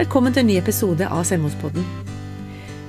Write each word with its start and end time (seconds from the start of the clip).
Velkommen 0.00 0.32
til 0.32 0.46
en 0.46 0.48
ny 0.48 0.54
episode 0.56 1.04
av 1.12 1.26
Selvmordspodden. 1.28 1.84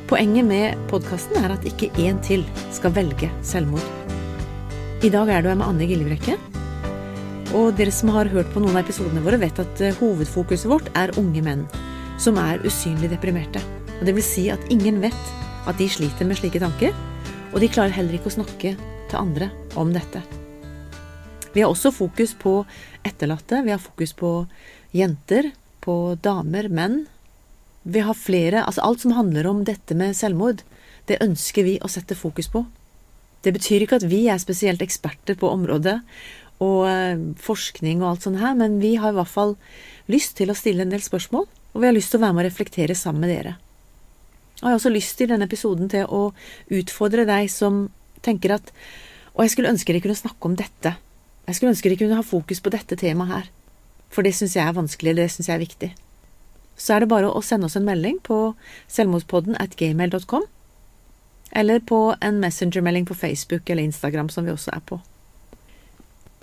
Poenget 0.07 0.45
med 0.47 0.83
podkasten 0.87 1.41
er 1.41 1.51
at 1.51 1.65
ikke 1.67 1.89
én 1.99 2.21
til 2.23 2.45
skal 2.71 2.93
velge 2.95 3.27
selvmord. 3.43 3.83
I 5.03 5.09
dag 5.11 5.27
er 5.27 5.43
du 5.43 5.49
her 5.49 5.57
med 5.59 5.65
Anne 5.65 5.89
Gillebrekke. 5.89 6.37
Og 7.51 7.75
dere 7.75 7.91
som 7.91 8.13
har 8.15 8.31
hørt 8.31 8.47
på 8.53 8.63
noen 8.63 8.77
av 8.77 8.85
episodene 8.85 9.25
våre, 9.25 9.41
vet 9.41 9.59
at 9.59 9.83
eh, 9.83 9.97
hovedfokuset 9.99 10.71
vårt 10.71 10.87
er 10.95 11.11
unge 11.19 11.43
menn 11.43 11.67
som 12.15 12.39
er 12.39 12.63
usynlig 12.63 13.11
deprimerte. 13.11 13.59
Og 13.97 14.07
det 14.07 14.15
vil 14.15 14.29
si 14.29 14.47
at 14.55 14.71
ingen 14.71 15.03
vet 15.03 15.35
at 15.67 15.75
de 15.83 15.91
sliter 15.91 16.29
med 16.29 16.39
slike 16.39 16.63
tanker, 16.63 16.95
og 17.51 17.59
de 17.59 17.73
klarer 17.75 17.97
heller 17.97 18.15
ikke 18.15 18.31
å 18.31 18.37
snakke 18.39 18.77
til 18.79 19.19
andre 19.19 19.51
om 19.75 19.91
dette. 19.91 20.23
Vi 21.51 21.59
har 21.59 21.75
også 21.75 21.91
fokus 21.91 22.37
på 22.39 22.61
etterlatte, 23.03 23.65
vi 23.67 23.75
har 23.75 23.83
fokus 23.83 24.15
på 24.15 24.37
jenter, 24.95 25.51
på 25.81 26.15
damer, 26.21 26.69
menn. 26.69 27.05
Vi 27.83 28.03
har 28.05 28.13
flere 28.13 28.61
Altså 28.67 28.83
alt 28.85 29.01
som 29.01 29.15
handler 29.17 29.47
om 29.49 29.63
dette 29.65 29.97
med 29.97 30.13
selvmord, 30.17 30.61
det 31.09 31.21
ønsker 31.23 31.65
vi 31.65 31.79
å 31.81 31.89
sette 31.89 32.15
fokus 32.15 32.47
på. 32.51 32.63
Det 33.41 33.53
betyr 33.55 33.83
ikke 33.83 33.97
at 33.97 34.05
vi 34.05 34.27
er 34.29 34.37
spesielt 34.41 34.83
eksperter 34.85 35.37
på 35.39 35.49
området 35.49 35.97
og 36.61 36.85
eh, 36.85 37.23
forskning 37.41 38.03
og 38.03 38.11
alt 38.11 38.27
sånt 38.27 38.41
her, 38.41 38.53
men 38.57 38.77
vi 38.83 38.93
har 39.01 39.13
i 39.13 39.17
hvert 39.17 39.31
fall 39.31 39.55
lyst 40.11 40.35
til 40.37 40.53
å 40.53 40.57
stille 40.57 40.85
en 40.85 40.93
del 40.93 41.01
spørsmål, 41.01 41.47
og 41.49 41.81
vi 41.81 41.89
har 41.89 41.95
lyst 41.95 42.13
til 42.13 42.21
å 42.21 42.25
være 42.27 42.37
med 42.37 42.45
og 42.45 42.51
reflektere 42.51 42.97
sammen 42.97 43.25
med 43.25 43.33
dere. 43.33 43.55
Og 44.61 44.67
jeg 44.67 44.69
har 44.69 44.77
også 44.77 44.93
lyst 44.93 45.17
til 45.17 45.31
denne 45.31 45.47
episoden 45.49 45.89
til 45.89 46.05
å 46.05 46.21
utfordre 46.69 47.25
deg 47.25 47.49
som 47.49 47.87
tenker 48.21 48.59
at 48.59 48.75
Og 49.31 49.45
jeg 49.45 49.53
skulle 49.53 49.71
ønske 49.71 49.93
de 49.95 50.01
kunne 50.03 50.19
snakke 50.19 50.43
om 50.43 50.55
dette. 50.59 50.91
Jeg 51.47 51.55
skulle 51.55 51.71
ønske 51.71 51.89
de 51.89 51.95
kunne 51.95 52.17
ha 52.19 52.21
fokus 52.21 52.59
på 52.59 52.69
dette 52.69 52.97
temaet 52.99 53.31
her. 53.31 53.45
For 54.11 54.27
det 54.27 54.33
syns 54.35 54.57
jeg 54.57 54.67
er 54.67 54.75
vanskelig, 54.75 55.15
det 55.17 55.29
syns 55.31 55.49
jeg 55.49 55.55
er 55.55 55.63
viktig. 55.63 55.91
Så 56.75 56.95
er 56.95 57.03
det 57.03 57.11
bare 57.11 57.29
å 57.29 57.43
sende 57.45 57.69
oss 57.69 57.77
en 57.79 57.87
melding 57.87 58.17
på 58.25 58.53
selvmordspodden 58.91 59.57
at 59.61 59.77
gmail.com. 59.79 60.47
Eller 61.51 61.83
på 61.83 61.99
en 62.23 62.39
messengermelding 62.41 63.05
på 63.07 63.17
Facebook 63.17 63.69
eller 63.69 63.83
Instagram, 63.83 64.29
som 64.31 64.47
vi 64.47 64.53
også 64.53 64.73
er 64.75 64.83
på. 64.87 64.99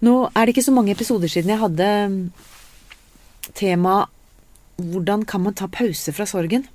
Nå 0.04 0.14
er 0.30 0.46
det 0.46 0.54
ikke 0.54 0.68
så 0.68 0.74
mange 0.74 0.94
episoder 0.94 1.30
siden 1.32 1.50
jeg 1.50 1.62
hadde 1.64 1.88
tema 3.58 4.04
Hvordan 4.78 5.24
kan 5.26 5.42
man 5.42 5.56
ta 5.58 5.66
pause 5.66 6.12
fra 6.14 6.26
sorgen? 6.28 6.68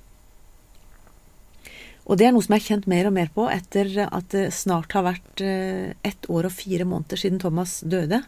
Og 2.04 2.18
det 2.20 2.26
er 2.26 2.34
noe 2.34 2.44
som 2.44 2.52
jeg 2.52 2.60
har 2.60 2.68
kjent 2.74 2.88
mer 2.90 3.06
og 3.08 3.14
mer 3.16 3.30
på 3.32 3.46
etter 3.48 3.94
at 4.04 4.26
det 4.34 4.50
snart 4.52 4.92
har 4.92 5.06
vært 5.06 5.40
eh, 5.40 5.94
ett 6.04 6.28
år 6.28 6.50
og 6.50 6.52
fire 6.52 6.84
måneder 6.84 7.16
siden 7.16 7.40
Thomas 7.40 7.78
døde. 7.80 8.20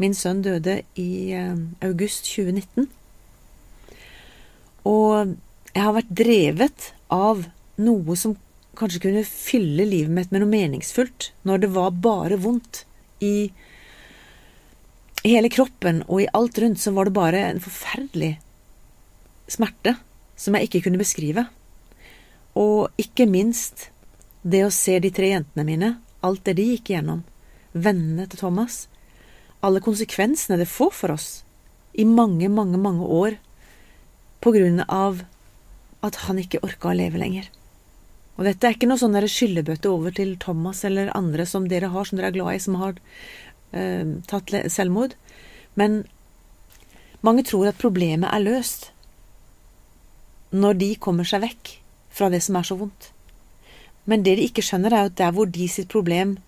Min 0.00 0.16
sønn 0.16 0.40
døde 0.44 0.80
i 0.98 1.10
eh, 1.36 1.56
august 1.84 2.30
2019. 2.30 2.88
Og 4.88 5.34
jeg 5.74 5.84
har 5.84 5.96
vært 5.96 6.14
drevet 6.22 6.92
av 7.12 7.44
noe 7.80 8.16
som 8.16 8.36
kanskje 8.78 9.02
kunne 9.04 9.26
fylle 9.26 9.84
livet 9.84 10.12
mitt 10.14 10.32
med 10.32 10.42
noe 10.42 10.50
meningsfullt, 10.52 11.32
når 11.44 11.64
det 11.64 11.72
var 11.74 11.98
bare 12.00 12.38
vondt 12.40 12.84
i 13.20 13.50
hele 15.26 15.50
kroppen 15.52 16.00
og 16.06 16.22
i 16.22 16.30
alt 16.36 16.58
rundt, 16.62 16.80
så 16.80 16.94
var 16.96 17.08
det 17.08 17.16
bare 17.16 17.42
en 17.50 17.60
forferdelig 17.60 18.38
smerte 19.50 19.96
som 20.40 20.56
jeg 20.56 20.68
ikke 20.68 20.86
kunne 20.86 21.00
beskrive. 21.00 21.44
Og 22.56 22.88
ikke 23.00 23.28
minst 23.28 23.90
det 24.42 24.64
å 24.64 24.72
se 24.72 24.96
de 25.02 25.10
tre 25.12 25.34
jentene 25.34 25.66
mine, 25.66 25.90
alt 26.24 26.44
det 26.48 26.56
de 26.56 26.70
gikk 26.72 26.92
igjennom, 26.92 27.22
vennene 27.72 28.26
til 28.30 28.40
Thomas, 28.40 28.86
alle 29.60 29.82
konsekvensene 29.84 30.58
det 30.60 30.68
får 30.70 30.92
for 30.96 31.14
oss 31.16 31.28
i 31.92 32.06
mange, 32.08 32.48
mange, 32.48 32.78
mange 32.78 33.06
år 33.06 33.36
på 34.40 34.52
grunn 34.54 34.80
av 34.86 35.24
at 36.06 36.22
han 36.24 36.40
ikke 36.40 36.62
orka 36.64 36.90
å 36.90 36.96
leve 36.96 37.20
lenger. 37.20 37.50
Og 38.40 38.46
dette 38.48 38.64
er 38.64 38.76
ikke 38.76 38.88
noe 38.88 39.00
sånn 39.00 39.18
skyllebøtte 39.28 39.90
over 39.92 40.14
til 40.16 40.32
Thomas 40.40 40.80
eller 40.88 41.10
andre 41.16 41.44
som 41.44 41.66
dere 41.68 41.90
har, 41.92 42.06
som 42.08 42.16
dere 42.16 42.30
er 42.30 42.38
glad 42.38 42.56
i, 42.56 42.62
som 42.64 42.78
har 42.80 42.94
eh, 43.76 44.16
tatt 44.30 44.54
selvmord. 44.72 45.12
Men 45.76 46.04
mange 47.20 47.44
tror 47.44 47.68
at 47.68 47.80
problemet 47.80 48.30
er 48.32 48.46
løst 48.46 48.88
når 50.56 50.78
de 50.80 50.94
kommer 50.96 51.28
seg 51.28 51.44
vekk 51.44 51.74
fra 52.10 52.30
det 52.32 52.40
som 52.46 52.56
er 52.56 52.66
så 52.66 52.78
vondt. 52.80 53.10
Men 54.08 54.24
det 54.24 54.38
de 54.38 54.46
ikke 54.48 54.64
skjønner, 54.64 54.94
er 54.94 55.10
at 55.10 55.18
der 55.20 55.34
hvor 55.36 55.46
de 55.46 55.68
sitt 55.68 55.90
problem 55.92 56.38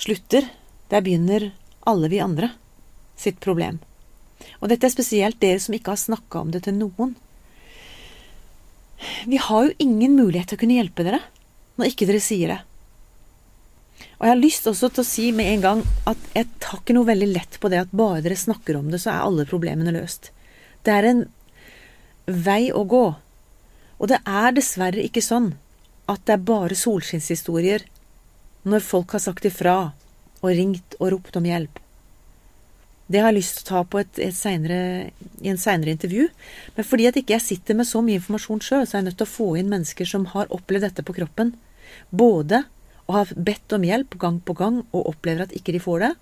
slutter, 0.00 0.46
der 0.88 1.02
begynner 1.02 1.50
alle 1.88 2.10
vi 2.12 2.22
andre 2.22 2.52
sitt 3.18 3.40
problem. 3.42 3.78
Og 4.60 4.70
dette 4.70 4.88
er 4.88 4.94
spesielt 4.94 5.38
dere 5.42 5.60
som 5.62 5.74
ikke 5.76 5.94
har 5.94 6.00
snakka 6.00 6.42
om 6.42 6.50
det 6.54 6.64
til 6.66 6.76
noen. 6.78 7.14
Vi 9.26 9.38
har 9.42 9.66
jo 9.66 9.78
ingen 9.82 10.16
mulighet 10.18 10.50
til 10.50 10.58
å 10.58 10.62
kunne 10.62 10.78
hjelpe 10.78 11.06
dere 11.06 11.22
når 11.78 11.92
ikke 11.92 12.08
dere 12.10 12.22
sier 12.22 12.54
det. 12.54 12.60
Og 14.18 14.26
jeg 14.26 14.32
har 14.32 14.40
lyst 14.40 14.68
også 14.70 14.90
til 14.90 15.02
å 15.02 15.06
si 15.06 15.24
med 15.34 15.48
en 15.50 15.62
gang 15.62 15.80
at 16.10 16.30
jeg 16.34 16.50
tar 16.62 16.80
ikke 16.80 16.94
noe 16.96 17.08
veldig 17.08 17.28
lett 17.32 17.58
på 17.62 17.70
det 17.72 17.80
at 17.82 17.94
bare 17.96 18.22
dere 18.24 18.38
snakker 18.38 18.78
om 18.78 18.90
det, 18.90 19.00
så 19.02 19.12
er 19.12 19.24
alle 19.26 19.46
problemene 19.50 19.94
løst. 19.94 20.30
Det 20.82 20.94
er 20.94 21.08
en 21.08 21.24
vei 22.26 22.70
å 22.74 22.84
gå. 22.86 23.06
Og 23.98 24.10
det 24.10 24.20
er 24.26 24.54
dessverre 24.54 25.02
ikke 25.02 25.24
sånn 25.24 25.52
at 26.10 26.22
det 26.26 26.36
er 26.36 26.46
bare 26.46 26.78
solskinnshistorier 26.78 27.86
når 28.66 28.84
folk 28.86 29.14
har 29.16 29.22
sagt 29.22 29.46
ifra 29.48 29.92
og 30.42 30.52
ringt 30.58 30.98
og 30.98 31.14
ropt 31.14 31.38
om 31.38 31.46
hjelp. 31.46 31.78
Det 33.12 33.20
har 33.20 33.32
jeg 33.32 33.42
lyst 33.42 33.58
til 33.58 33.64
å 33.64 33.68
ta 33.68 33.80
på 33.92 34.00
et, 34.00 34.18
et 34.24 34.36
senere, 34.36 35.10
i 35.42 35.50
en 35.52 35.60
seinere 35.60 35.92
intervju. 35.92 36.28
Men 36.76 36.86
fordi 36.86 37.08
at 37.10 37.18
ikke 37.18 37.34
jeg 37.36 37.44
sitter 37.44 37.76
med 37.76 37.88
så 37.88 38.00
mye 38.04 38.20
informasjon 38.20 38.62
sjøl, 38.64 38.86
så 38.86 38.96
er 38.96 39.02
jeg 39.02 39.08
nødt 39.10 39.18
til 39.20 39.28
å 39.28 39.32
få 39.32 39.48
inn 39.60 39.72
mennesker 39.72 40.08
som 40.08 40.28
har 40.32 40.52
opplevd 40.54 40.86
dette 40.88 41.04
på 41.06 41.16
kroppen. 41.18 41.52
Både 42.08 42.62
å 43.04 43.18
ha 43.18 43.24
bedt 43.36 43.74
om 43.76 43.84
hjelp 43.84 44.16
gang 44.22 44.38
på 44.40 44.56
gang 44.56 44.80
og 44.84 45.10
opplever 45.12 45.44
at 45.44 45.56
ikke 45.56 45.74
de 45.76 45.82
får 45.82 46.06
det, 46.06 46.12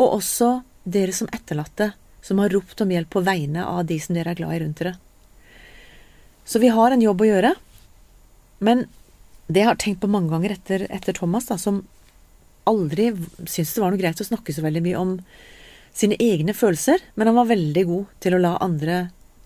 og 0.00 0.16
også 0.18 0.50
dere 0.84 1.14
som 1.16 1.30
etterlatte, 1.32 1.92
som 2.24 2.40
har 2.42 2.52
ropt 2.52 2.82
om 2.84 2.92
hjelp 2.92 3.08
på 3.12 3.22
vegne 3.24 3.64
av 3.64 3.86
de 3.88 3.96
som 4.02 4.16
dere 4.16 4.34
er 4.34 4.40
glad 4.40 4.56
i 4.56 4.60
rundt 4.64 4.82
dere. 4.82 4.96
Så 6.44 6.60
vi 6.60 6.72
har 6.74 6.92
en 6.92 7.04
jobb 7.04 7.22
å 7.22 7.28
gjøre. 7.30 7.54
Men 8.60 8.84
det 9.48 9.62
jeg 9.62 9.70
har 9.70 9.78
tenkt 9.80 10.02
på 10.02 10.10
mange 10.10 10.32
ganger 10.32 10.56
etter, 10.56 10.84
etter 10.92 11.16
Thomas, 11.16 11.46
da, 11.48 11.56
som 11.56 11.84
aldri 12.68 13.10
syntes 13.44 13.74
det 13.74 13.82
var 13.82 13.92
noe 13.92 14.00
greit 14.00 14.20
å 14.20 14.26
snakke 14.26 14.54
så 14.54 14.64
veldig 14.64 14.82
mye 14.84 15.00
om 15.00 15.14
sine 15.96 16.18
egne 16.22 16.54
følelser, 16.54 17.02
men 17.14 17.30
han 17.30 17.38
var 17.38 17.50
veldig 17.50 17.84
god 17.88 18.10
til 18.22 18.36
å 18.36 18.42
la 18.42 18.56
andre 18.62 18.98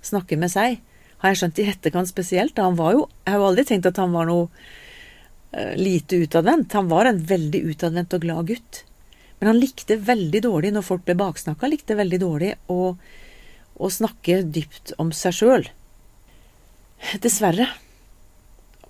snakke 0.05 0.37
med 0.41 0.53
seg, 0.53 0.81
har 1.23 1.33
jeg 1.33 1.41
skjønt 1.41 1.61
i 1.63 1.69
etterkant 1.73 2.11
spesielt. 2.11 2.59
Han 2.61 2.77
var 2.77 2.93
jo 2.93 3.07
Jeg 3.25 3.33
har 3.33 3.41
jo 3.41 3.47
aldri 3.49 3.65
tenkt 3.65 3.87
at 3.89 3.97
han 3.97 4.13
var 4.13 4.27
noe 4.29 4.49
uh, 4.51 5.73
lite 5.81 6.19
utadvendt. 6.21 6.75
Han 6.77 6.91
var 6.91 7.09
en 7.09 7.23
veldig 7.25 7.63
utadvendt 7.71 8.13
og 8.13 8.27
glad 8.27 8.51
gutt. 8.51 8.83
Men 9.39 9.49
han 9.49 9.61
likte 9.63 9.97
veldig 9.97 10.43
dårlig, 10.45 10.75
når 10.75 10.85
folk 10.85 11.07
ble 11.07 11.17
baksnakka, 11.17 11.71
likte 11.73 11.97
veldig 11.97 12.21
dårlig 12.21 12.53
å, 12.69 12.95
å 13.75 13.91
snakke 13.91 14.43
dypt 14.45 14.93
om 15.01 15.15
seg 15.17 15.39
sjøl. 15.39 15.67
Dessverre. 17.25 17.71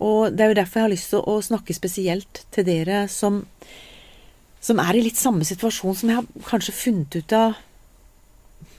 Og 0.03 0.35
det 0.35 0.45
er 0.45 0.53
jo 0.53 0.59
derfor 0.59 0.81
jeg 0.81 0.89
har 0.89 0.95
lyst 0.97 1.15
til 1.15 1.23
å 1.23 1.39
snakke 1.43 1.77
spesielt 1.77 2.43
til 2.55 2.67
dere 2.67 3.05
som, 3.11 3.45
som 4.64 4.80
er 4.80 4.97
i 4.97 5.04
litt 5.04 5.20
samme 5.20 5.44
situasjon 5.44 5.97
som 5.98 6.10
jeg 6.10 6.20
har 6.20 6.48
kanskje 6.48 6.76
funnet 6.76 7.19
ut 7.20 7.36
av 7.36 7.58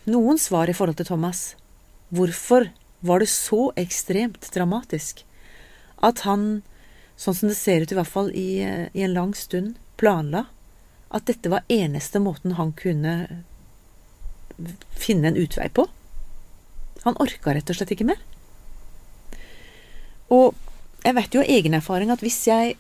noen 0.09 0.39
svar 0.41 0.69
i 0.69 0.73
forhold 0.77 0.97
til 0.97 1.09
Thomas. 1.09 1.53
Hvorfor 2.09 2.71
var 3.05 3.21
det 3.21 3.29
så 3.29 3.69
ekstremt 3.77 4.49
dramatisk 4.53 5.21
at 6.05 6.23
han, 6.25 6.63
sånn 7.17 7.37
som 7.37 7.51
det 7.51 7.57
ser 7.59 7.85
ut 7.85 7.93
i 7.93 7.97
hvert 7.97 8.09
fall 8.09 8.31
i, 8.33 8.65
i 8.65 9.05
en 9.05 9.13
lang 9.13 9.35
stund, 9.37 9.75
planla 10.01 10.47
at 11.15 11.27
dette 11.29 11.51
var 11.53 11.67
eneste 11.71 12.19
måten 12.19 12.57
han 12.57 12.73
kunne 12.75 13.43
finne 14.97 15.29
en 15.29 15.39
utvei 15.39 15.69
på? 15.69 15.85
Han 17.05 17.21
orka 17.21 17.53
rett 17.53 17.69
og 17.69 17.77
slett 17.77 17.93
ikke 17.93 18.09
mer. 18.09 18.21
Og 20.33 20.57
jeg 21.05 21.13
vet 21.13 21.35
jo 21.35 21.43
av 21.43 21.51
egen 21.53 21.77
erfaring 21.77 22.09
at 22.09 22.23
hvis 22.25 22.41
jeg 22.49 22.73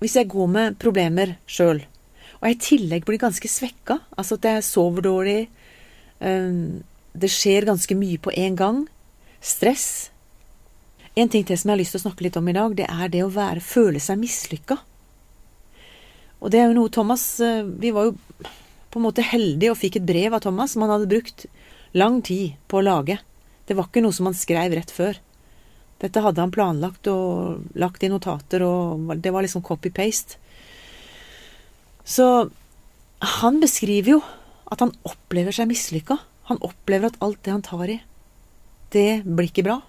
hvis 0.00 0.16
jeg 0.18 0.28
går 0.32 0.48
med 0.52 0.80
problemer 0.82 1.36
sjøl, 1.48 1.84
og 2.36 2.48
jeg 2.48 2.56
i 2.56 2.64
tillegg 2.66 3.06
blir 3.08 3.20
ganske 3.20 3.48
svekka, 3.48 4.00
altså 4.16 4.36
at 4.36 4.48
jeg 4.48 4.66
sover 4.66 5.06
dårlig, 5.06 5.38
um, 6.20 6.82
det 7.16 7.30
skjer 7.32 7.68
ganske 7.68 7.96
mye 7.96 8.20
på 8.20 8.34
en 8.36 8.58
gang, 8.58 8.84
stress 9.40 10.10
En 11.16 11.30
ting 11.32 11.46
til 11.48 11.56
som 11.56 11.70
jeg 11.70 11.72
har 11.72 11.80
lyst 11.80 11.94
til 11.94 12.00
å 12.02 12.04
snakke 12.10 12.24
litt 12.26 12.34
om 12.36 12.48
i 12.50 12.52
dag, 12.52 12.74
det 12.76 12.84
er 12.92 13.08
det 13.08 13.22
å 13.24 13.30
være, 13.32 13.62
føle 13.64 14.00
seg 14.04 14.18
mislykka. 14.20 14.76
Og 16.44 16.52
det 16.52 16.60
er 16.60 16.66
jo 16.68 16.76
noe 16.76 16.92
Thomas 16.92 17.24
eh, 17.40 17.64
Vi 17.64 17.88
var 17.96 18.10
jo 18.10 18.16
på 18.92 19.00
en 19.00 19.06
måte 19.06 19.24
heldige 19.24 19.72
og 19.72 19.78
fikk 19.80 19.96
et 19.96 20.04
brev 20.08 20.36
av 20.36 20.42
Thomas 20.44 20.74
som 20.74 20.84
han 20.84 20.92
hadde 20.92 21.08
brukt 21.08 21.46
lang 21.96 22.20
tid 22.24 22.58
på 22.68 22.78
å 22.80 22.84
lage. 22.84 23.16
Det 23.64 23.76
var 23.76 23.88
ikke 23.88 24.02
noe 24.04 24.12
som 24.12 24.28
han 24.28 24.36
skrev 24.36 24.76
rett 24.76 24.92
før. 24.92 25.18
Dette 26.02 26.20
hadde 26.20 26.42
han 26.42 26.52
planlagt 26.52 27.08
og 27.08 27.62
lagt 27.78 28.04
i 28.04 28.10
notater, 28.12 28.62
og 28.66 29.14
det 29.22 29.32
var 29.32 29.46
liksom 29.46 29.64
copy-paste. 29.64 30.36
Så 32.06 32.26
han 33.40 33.60
beskriver 33.62 34.16
jo 34.16 34.20
at 34.70 34.82
han 34.82 34.92
opplever 35.08 35.54
seg 35.56 35.70
mislykka. 35.70 36.18
Han 36.50 36.60
opplever 36.62 37.10
at 37.10 37.20
alt 37.24 37.40
det 37.46 37.54
han 37.54 37.64
tar 37.64 37.90
i, 37.90 38.00
det 38.94 39.24
blir 39.24 39.48
ikke 39.48 39.66
bra. 39.66 39.80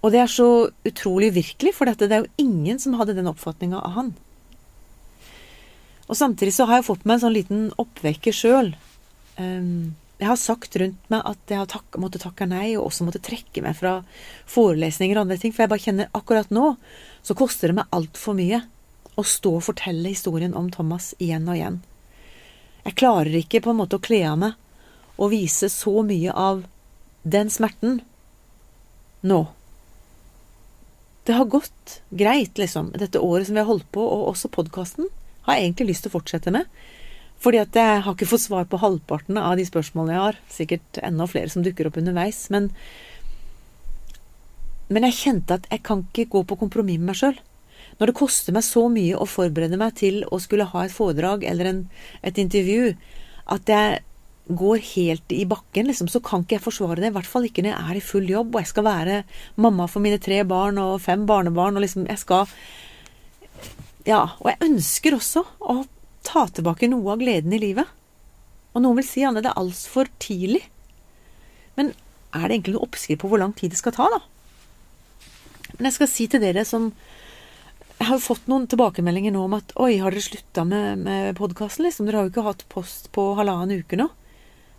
Og 0.00 0.12
det 0.12 0.20
er 0.22 0.32
så 0.32 0.48
utrolig 0.88 1.30
virkelig, 1.36 1.74
for 1.76 1.88
det 1.88 2.08
er 2.08 2.24
jo 2.24 2.42
ingen 2.42 2.80
som 2.80 2.96
hadde 2.98 3.16
den 3.16 3.28
oppfatninga 3.30 3.80
av 3.80 3.96
han. 3.96 4.12
Og 6.10 6.18
samtidig 6.18 6.54
så 6.56 6.66
har 6.66 6.80
jeg 6.80 6.88
fått 6.88 7.04
meg 7.06 7.18
en 7.18 7.24
sånn 7.26 7.36
liten 7.36 7.66
oppvekker 7.78 8.34
sjøl. 8.34 8.72
Um, 9.38 9.94
jeg 10.20 10.28
har 10.28 10.36
sagt 10.36 10.76
rundt 10.76 11.12
meg 11.12 11.24
at 11.24 11.52
jeg 11.52 11.68
tak 11.72 11.96
måtte 12.00 12.20
takke 12.20 12.44
nei, 12.48 12.74
og 12.76 12.90
også 12.90 13.06
måtte 13.06 13.22
trekke 13.24 13.62
meg 13.64 13.78
fra 13.78 14.00
forelesninger 14.50 15.16
og 15.16 15.24
andre 15.24 15.38
ting, 15.40 15.54
for 15.54 15.64
jeg 15.64 15.72
bare 15.72 15.84
kjenner 15.86 16.10
akkurat 16.16 16.52
nå 16.52 16.74
så 17.22 17.36
koster 17.36 17.70
det 17.70 17.78
meg 17.80 17.94
altfor 17.96 18.36
mye 18.36 18.60
å 19.16 19.24
stå 19.26 19.54
og 19.58 19.64
fortelle 19.64 20.12
historien 20.12 20.56
om 20.56 20.68
Thomas 20.72 21.14
igjen 21.18 21.48
og 21.48 21.56
igjen. 21.56 21.80
Jeg 22.84 22.96
klarer 23.00 23.36
ikke 23.40 23.62
på 23.64 23.72
en 23.72 23.80
måte 23.80 23.96
å 23.96 24.04
kle 24.04 24.20
av 24.28 24.38
meg 24.40 25.16
og 25.20 25.32
vise 25.32 25.68
så 25.72 26.00
mye 26.06 26.32
av 26.32 26.62
den 27.22 27.50
smerten 27.52 28.00
nå. 29.20 29.40
Det 31.28 31.36
har 31.36 31.48
gått 31.52 32.00
greit, 32.08 32.56
liksom, 32.58 32.94
dette 32.96 33.20
året 33.20 33.48
som 33.48 33.56
vi 33.58 33.60
har 33.60 33.68
holdt 33.68 33.88
på, 33.92 34.00
og 34.04 34.30
også 34.32 34.48
podkasten 34.52 35.10
har 35.44 35.56
jeg 35.58 35.68
egentlig 35.68 35.92
lyst 35.92 36.06
til 36.06 36.12
å 36.12 36.16
fortsette 36.16 36.52
med. 36.54 36.64
Fordi 37.40 37.60
at 37.62 37.76
jeg 37.76 38.00
har 38.04 38.16
ikke 38.16 38.28
fått 38.28 38.44
svar 38.44 38.66
på 38.68 38.80
halvparten 38.82 39.38
av 39.40 39.54
de 39.56 39.64
spørsmålene 39.64 40.16
jeg 40.16 40.24
har. 40.26 40.40
Sikkert 40.52 40.98
enda 41.04 41.28
flere 41.30 41.52
som 41.52 41.64
dukker 41.64 41.88
opp 41.88 41.96
underveis. 42.00 42.42
Men, 42.52 42.68
men 44.92 45.06
jeg 45.08 45.18
kjente 45.22 45.56
at 45.56 45.70
jeg 45.72 45.84
kan 45.86 46.04
ikke 46.04 46.28
gå 46.34 46.44
på 46.50 46.58
kompromiss 46.60 47.00
med 47.00 47.12
meg 47.12 47.20
sjøl. 47.22 47.40
Når 48.00 48.10
det 48.10 48.16
koster 48.16 48.56
meg 48.56 48.64
så 48.64 48.84
mye 48.92 49.16
å 49.16 49.28
forberede 49.28 49.80
meg 49.80 49.96
til 50.00 50.22
å 50.28 50.40
skulle 50.40 50.68
ha 50.68 50.84
et 50.84 50.94
foredrag 50.94 51.46
eller 51.48 51.68
en, 51.68 51.80
et 52.24 52.38
intervju, 52.40 52.94
at 53.56 53.72
jeg 53.72 54.00
går 54.50 54.82
helt 54.82 55.32
i 55.32 55.44
bakken, 55.48 55.86
liksom, 55.88 56.08
så 56.10 56.20
kan 56.24 56.42
ikke 56.42 56.56
jeg 56.58 56.64
forsvare 56.64 57.00
det. 57.00 57.10
I 57.12 57.16
hvert 57.16 57.28
fall 57.28 57.46
ikke 57.46 57.64
når 57.64 57.72
jeg 57.72 57.90
er 57.92 57.98
i 58.00 58.04
full 58.04 58.28
jobb 58.28 58.54
og 58.54 58.62
jeg 58.62 58.70
skal 58.72 58.86
være 58.86 59.22
mamma 59.62 59.86
for 59.90 60.02
mine 60.04 60.20
tre 60.22 60.42
barn 60.48 60.80
og 60.82 61.00
fem 61.04 61.24
barnebarn. 61.28 61.76
og 61.76 61.84
liksom, 61.86 62.08
jeg 62.10 62.20
skal 62.20 62.48
Ja, 64.08 64.22
og 64.40 64.48
jeg 64.48 64.64
ønsker 64.64 65.14
også 65.14 65.44
å 65.60 65.82
ta 66.26 66.46
tilbake 66.48 66.88
noe 66.90 67.14
av 67.14 67.22
gleden 67.22 67.54
i 67.56 67.62
livet. 67.62 67.88
Og 68.74 68.84
noen 68.84 69.00
vil 69.00 69.06
si 69.06 69.24
Anne, 69.26 69.42
det 69.42 69.50
er 69.50 69.60
altfor 69.60 70.10
tidlig. 70.22 70.62
Men 71.78 71.94
er 72.36 72.44
det 72.46 72.54
egentlig 72.54 72.76
noen 72.76 72.86
oppskrift 72.86 73.22
på 73.22 73.30
hvor 73.30 73.42
lang 73.42 73.54
tid 73.56 73.74
det 73.74 73.80
skal 73.80 73.96
ta, 73.96 74.06
da? 74.12 74.20
Men 75.76 75.88
jeg 75.88 75.96
skal 75.96 76.10
si 76.10 76.26
til 76.30 76.42
dere 76.42 76.66
som 76.66 76.90
jeg 78.00 78.08
har 78.08 78.20
fått 78.22 78.46
noen 78.48 78.64
tilbakemeldinger 78.70 79.34
nå 79.34 79.42
om 79.44 79.58
at 79.58 79.74
oi, 79.80 79.98
har 80.00 80.14
dere 80.14 80.24
slutta 80.24 80.64
med, 80.64 81.02
med 81.04 81.34
podkasten, 81.36 81.84
liksom? 81.84 82.06
Dere 82.08 82.20
har 82.20 82.28
jo 82.28 82.32
ikke 82.32 82.46
hatt 82.46 82.64
post 82.72 83.10
på 83.12 83.26
halvannen 83.36 83.82
uke 83.82 83.98
nå. 84.00 84.06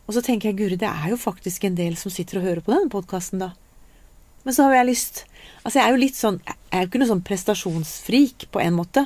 Og 0.08 0.16
så 0.16 0.24
tenker 0.26 0.50
jeg, 0.50 0.58
guri, 0.58 0.80
det 0.82 0.90
er 0.90 1.12
jo 1.14 1.20
faktisk 1.22 1.68
en 1.68 1.78
del 1.78 1.94
som 2.00 2.14
sitter 2.14 2.40
og 2.40 2.48
hører 2.48 2.64
på 2.66 2.74
denne 2.74 2.90
podkasten, 2.92 3.44
da. 3.44 3.52
Men 4.42 4.58
så 4.58 4.66
har 4.66 4.80
jeg 4.80 4.90
lyst 4.90 5.20
Altså, 5.62 5.76
jeg 5.78 5.84
er 5.84 5.92
jo 5.94 6.00
litt 6.02 6.16
sånn 6.18 6.40
Jeg 6.48 6.56
er 6.74 6.82
jo 6.82 6.88
ikke 6.90 7.00
noe 7.04 7.10
sånn 7.12 7.22
prestasjonsfrik, 7.28 8.48
på 8.50 8.62
en 8.64 8.74
måte. 8.74 9.06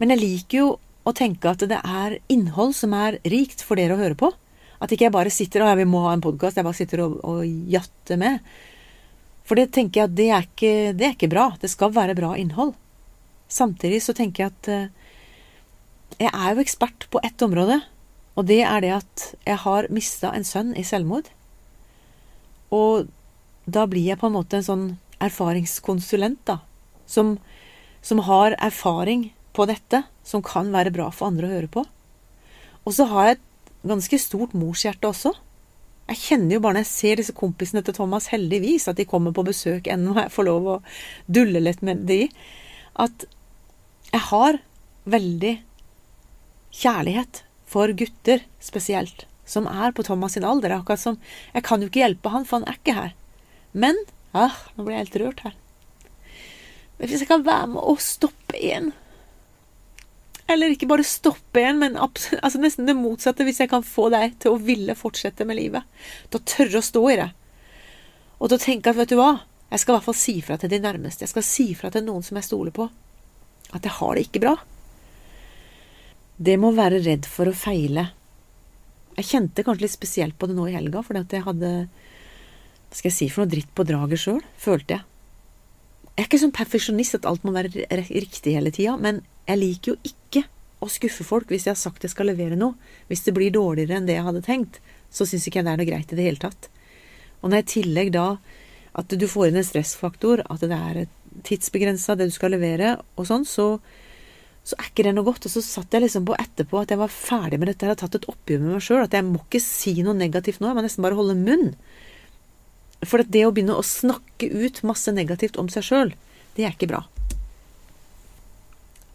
Men 0.00 0.14
jeg 0.14 0.22
liker 0.22 0.58
jo 0.62 0.68
å 1.06 1.14
tenke 1.14 1.50
at 1.50 1.62
det 1.70 1.78
er 1.78 2.18
innhold 2.32 2.74
som 2.74 2.94
er 2.98 3.20
rikt 3.30 3.62
for 3.62 3.78
dere 3.78 3.94
å 3.94 4.00
høre 4.00 4.18
på. 4.18 4.32
At 4.82 4.92
ikke 4.92 5.06
jeg 5.06 5.14
bare 5.14 5.32
sitter 5.32 5.64
og 5.64 5.78
vi 5.78 5.86
må 5.88 6.02
ha 6.04 6.16
en 6.16 6.24
podkast, 6.24 6.58
jeg 6.58 6.66
bare 6.66 6.76
sitter 6.76 7.04
og, 7.06 7.20
og 7.24 7.44
jatter 7.70 8.18
med. 8.20 8.42
For 9.46 9.58
det 9.58 9.70
tenker 9.74 10.02
jeg 10.02 10.10
at 10.10 10.16
det 10.18 10.28
er, 10.34 10.48
ikke, 10.48 10.74
det 10.98 11.06
er 11.06 11.14
ikke 11.14 11.30
bra. 11.32 11.46
Det 11.62 11.70
skal 11.70 11.94
være 11.94 12.16
bra 12.18 12.34
innhold. 12.36 12.74
Samtidig 13.46 14.02
så 14.02 14.14
tenker 14.18 14.42
jeg 14.42 14.54
at 14.54 14.70
eh, 14.74 14.88
jeg 16.26 16.32
er 16.32 16.56
jo 16.56 16.64
ekspert 16.64 17.06
på 17.12 17.22
ett 17.22 17.42
område, 17.46 17.78
og 18.36 18.48
det 18.48 18.62
er 18.66 18.82
det 18.82 18.92
at 18.96 19.26
jeg 19.46 19.60
har 19.62 19.88
mista 19.94 20.32
en 20.34 20.44
sønn 20.44 20.74
i 20.76 20.84
selvmord. 20.84 21.30
Og 22.74 23.06
da 23.70 23.86
blir 23.86 24.10
jeg 24.10 24.18
på 24.18 24.26
en 24.28 24.34
måte 24.34 24.58
en 24.58 24.66
sånn 24.66 24.86
erfaringskonsulent, 25.22 26.42
da, 26.48 26.58
som, 27.08 27.36
som 28.04 28.24
har 28.26 28.58
erfaring 28.58 29.30
på 29.56 29.66
dette, 29.68 30.02
som 30.26 30.44
kan 30.44 30.68
være 30.74 30.92
bra 30.94 31.08
for 31.14 31.30
andre 31.30 31.48
å 31.48 31.54
høre 31.54 31.72
på. 31.72 31.84
Og 32.86 32.94
så 32.94 33.08
har 33.10 33.28
jeg 33.28 33.38
et 33.38 33.74
ganske 33.86 34.20
stort 34.20 34.54
morshjerte 34.58 35.08
også. 35.10 35.32
Jeg 36.06 36.22
kjenner 36.22 36.56
jo 36.56 36.62
bare 36.62 36.76
når 36.76 36.84
jeg 36.84 36.92
ser 36.92 37.20
disse 37.20 37.34
kompisene 37.34 37.82
til 37.86 37.96
Thomas, 37.96 38.28
heldigvis, 38.30 38.86
at 38.90 38.98
de 39.00 39.08
kommer 39.08 39.34
på 39.34 39.46
besøk 39.46 39.88
ennå, 39.90 40.14
og 40.14 40.22
jeg 40.22 40.34
får 40.36 40.46
lov 40.46 40.68
å 40.70 40.76
dulle 41.26 41.62
litt 41.64 41.82
med 41.86 42.04
de, 42.06 42.26
at 43.02 43.26
jeg 44.12 44.22
har 44.28 44.60
veldig 45.10 45.54
kjærlighet 46.76 47.42
for 47.66 47.90
gutter 47.98 48.44
spesielt, 48.62 49.26
som 49.46 49.66
er 49.70 49.94
på 49.94 50.04
Thomas 50.06 50.36
sin 50.36 50.46
alder. 50.46 50.76
Akkurat 50.76 51.02
som 51.02 51.18
Jeg 51.54 51.66
kan 51.66 51.82
jo 51.82 51.90
ikke 51.90 52.02
hjelpe 52.04 52.30
han, 52.30 52.46
for 52.46 52.60
han 52.60 52.68
er 52.70 52.78
ikke 52.78 52.96
her. 52.96 53.14
Men 53.72 53.98
ah, 54.32 54.54
Nå 54.76 54.86
blir 54.86 54.96
jeg 54.96 55.06
helt 55.06 55.18
rørt 55.22 55.42
her. 55.46 55.56
Men 56.96 57.10
hvis 57.10 57.22
jeg 57.22 57.30
kan 57.30 57.44
være 57.46 57.66
med 57.74 57.82
å 57.82 57.96
stoppe 58.00 58.62
en 58.72 58.92
Eller 60.46 60.70
ikke 60.72 60.86
bare 60.86 61.06
stoppe 61.06 61.58
igjen, 61.58 61.80
men 61.80 61.96
altså 61.98 62.60
nesten 62.62 62.86
det 62.86 62.94
motsatte. 62.98 63.44
Hvis 63.46 63.58
jeg 63.64 63.70
kan 63.72 63.82
få 63.86 64.08
deg 64.14 64.36
til 64.42 64.54
å 64.54 64.60
ville 64.62 64.94
fortsette 64.98 65.46
med 65.48 65.58
livet. 65.58 65.86
Til 66.30 66.38
å 66.38 66.46
tørre 66.46 66.82
å 66.82 66.86
stå 66.86 67.02
i 67.10 67.18
det. 67.18 67.30
Og 68.38 68.50
til 68.50 68.58
å 68.58 68.62
tenke 68.62 68.92
at 68.92 69.00
vet 69.00 69.10
du 69.10 69.18
hva, 69.18 69.32
jeg 69.72 69.82
skal 69.82 69.94
i 69.94 69.96
hvert 69.96 70.06
fall 70.06 70.18
si 70.20 70.36
fra 70.44 70.58
til 70.60 70.70
de 70.70 70.78
nærmeste. 70.82 71.24
Jeg 71.26 71.32
skal 71.32 71.46
si 71.46 71.66
fra 71.78 71.90
til 71.90 72.06
noen 72.06 72.22
som 72.26 72.38
jeg 72.38 72.46
stoler 72.46 72.74
på 72.74 72.86
at 73.74 73.82
jeg 73.82 73.96
har 73.96 74.14
det 74.14 74.26
ikke 74.28 74.44
bra. 74.44 74.54
Det 76.36 76.54
må 76.60 76.70
være 76.76 77.02
redd 77.02 77.26
for 77.26 77.50
å 77.50 77.56
feile. 77.56 78.10
Jeg 79.16 79.30
kjente 79.30 79.64
kanskje 79.66 79.86
litt 79.86 79.96
spesielt 79.96 80.38
på 80.38 80.46
det 80.46 80.54
nå 80.54 80.68
i 80.68 80.76
helga, 80.76 81.02
fordi 81.02 81.24
at 81.24 81.34
jeg 81.34 81.46
hadde 81.46 81.72
Hva 82.86 82.98
skal 83.00 83.10
jeg 83.10 83.16
si 83.16 83.28
for 83.32 83.42
noe 83.42 83.50
dritt 83.50 83.72
på 83.74 83.86
draget 83.88 84.22
sjøl, 84.22 84.42
følte 84.60 84.98
jeg. 84.98 85.15
Jeg 86.16 86.24
er 86.24 86.28
ikke 86.30 86.40
sånn 86.40 86.56
perfeksjonist 86.56 87.18
at 87.18 87.26
alt 87.28 87.42
må 87.44 87.52
være 87.52 87.84
riktig 87.92 88.54
hele 88.56 88.70
tida, 88.72 88.94
men 88.96 89.20
jeg 89.44 89.60
liker 89.60 89.92
jo 89.92 89.96
ikke 90.08 90.46
å 90.80 90.88
skuffe 90.92 91.26
folk 91.28 91.50
hvis 91.52 91.66
jeg 91.66 91.74
har 91.74 91.80
sagt 91.80 92.06
jeg 92.06 92.12
skal 92.14 92.30
levere 92.30 92.56
noe. 92.56 92.72
Hvis 93.10 93.26
det 93.26 93.34
blir 93.36 93.52
dårligere 93.52 93.98
enn 93.98 94.08
det 94.08 94.16
jeg 94.16 94.24
hadde 94.24 94.44
tenkt, 94.46 94.80
så 95.12 95.26
syns 95.28 95.44
ikke 95.48 95.60
jeg 95.60 95.68
det 95.68 95.74
er 95.74 95.82
noe 95.82 95.88
greit 95.88 96.14
i 96.14 96.18
det 96.18 96.24
hele 96.24 96.40
tatt. 96.40 96.70
Og 97.42 97.50
når 97.50 97.60
jeg 97.60 97.66
i 97.66 97.72
tillegg 97.74 98.14
da 98.16 98.26
at 98.96 99.12
du 99.12 99.26
får 99.28 99.50
inn 99.50 99.60
en 99.60 99.68
stressfaktor, 99.68 100.40
at 100.48 100.64
det 100.64 100.80
er 100.80 101.02
tidsbegrensa, 101.44 102.16
det 102.16 102.30
du 102.30 102.34
skal 102.34 102.54
levere, 102.56 102.94
og 103.20 103.28
sånn, 103.28 103.44
så, 103.44 103.66
så 104.64 104.78
er 104.80 104.88
ikke 104.88 105.04
det 105.04 105.12
noe 105.18 105.26
godt. 105.26 105.48
Og 105.48 105.52
så 105.52 105.62
satt 105.64 105.92
jeg 105.92 106.06
liksom 106.06 106.24
på 106.28 106.38
etterpå 106.40 106.80
at 106.80 106.94
jeg 106.94 107.02
var 107.02 107.12
ferdig 107.12 107.60
med 107.60 107.70
dette, 107.70 107.84
jeg 107.84 107.92
har 107.92 108.00
tatt 108.00 108.16
et 108.22 108.28
oppgjør 108.32 108.62
med 108.64 108.78
meg 108.78 108.86
sjøl, 108.86 109.04
at 109.04 109.16
jeg 109.16 109.28
må 109.28 109.42
ikke 109.44 109.60
si 109.60 109.98
noe 110.00 110.16
negativt 110.16 110.62
nå, 110.62 110.72
jeg 110.72 110.80
må 110.80 110.86
nesten 110.86 111.04
bare 111.04 111.18
holde 111.20 111.36
munn. 111.36 111.74
For 113.04 113.22
det 113.22 113.44
å 113.46 113.52
begynne 113.52 113.76
å 113.76 113.84
snakke 113.84 114.48
ut 114.48 114.80
masse 114.86 115.12
negativt 115.12 115.58
om 115.60 115.68
seg 115.72 115.84
sjøl, 115.84 116.14
det 116.56 116.64
er 116.64 116.72
ikke 116.72 116.88
bra. 116.90 117.02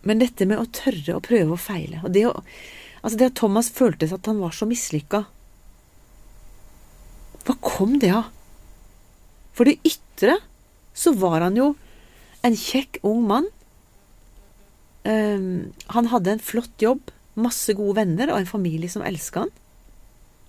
Men 0.05 0.21
dette 0.21 0.47
med 0.50 0.61
å 0.61 0.69
tørre 0.73 1.17
å 1.17 1.23
prøve 1.23 1.55
å 1.55 1.61
feile, 1.61 2.01
og 2.05 2.13
det, 2.13 2.25
å, 2.29 2.41
altså 3.01 3.19
det 3.21 3.31
at 3.31 3.39
Thomas 3.41 3.69
følte 3.73 4.09
at 4.09 4.29
han 4.29 4.41
var 4.41 4.53
så 4.55 4.67
mislykka 4.69 5.25
Hva 7.45 7.55
kom 7.61 7.97
det 8.01 8.11
av? 8.13 8.29
For 9.57 9.67
det 9.67 9.81
ytre 9.85 10.38
så 10.97 11.13
var 11.17 11.41
han 11.41 11.57
jo 11.57 11.71
en 12.45 12.55
kjekk, 12.57 13.00
ung 13.05 13.23
mann. 13.29 13.47
Um, 15.05 15.71
han 15.93 16.09
hadde 16.09 16.35
en 16.35 16.43
flott 16.43 16.81
jobb, 16.81 17.11
masse 17.33 17.73
gode 17.77 17.97
venner 18.00 18.31
og 18.31 18.41
en 18.41 18.50
familie 18.50 18.89
som 18.89 19.05
elska 19.05 19.45
han. 19.45 19.53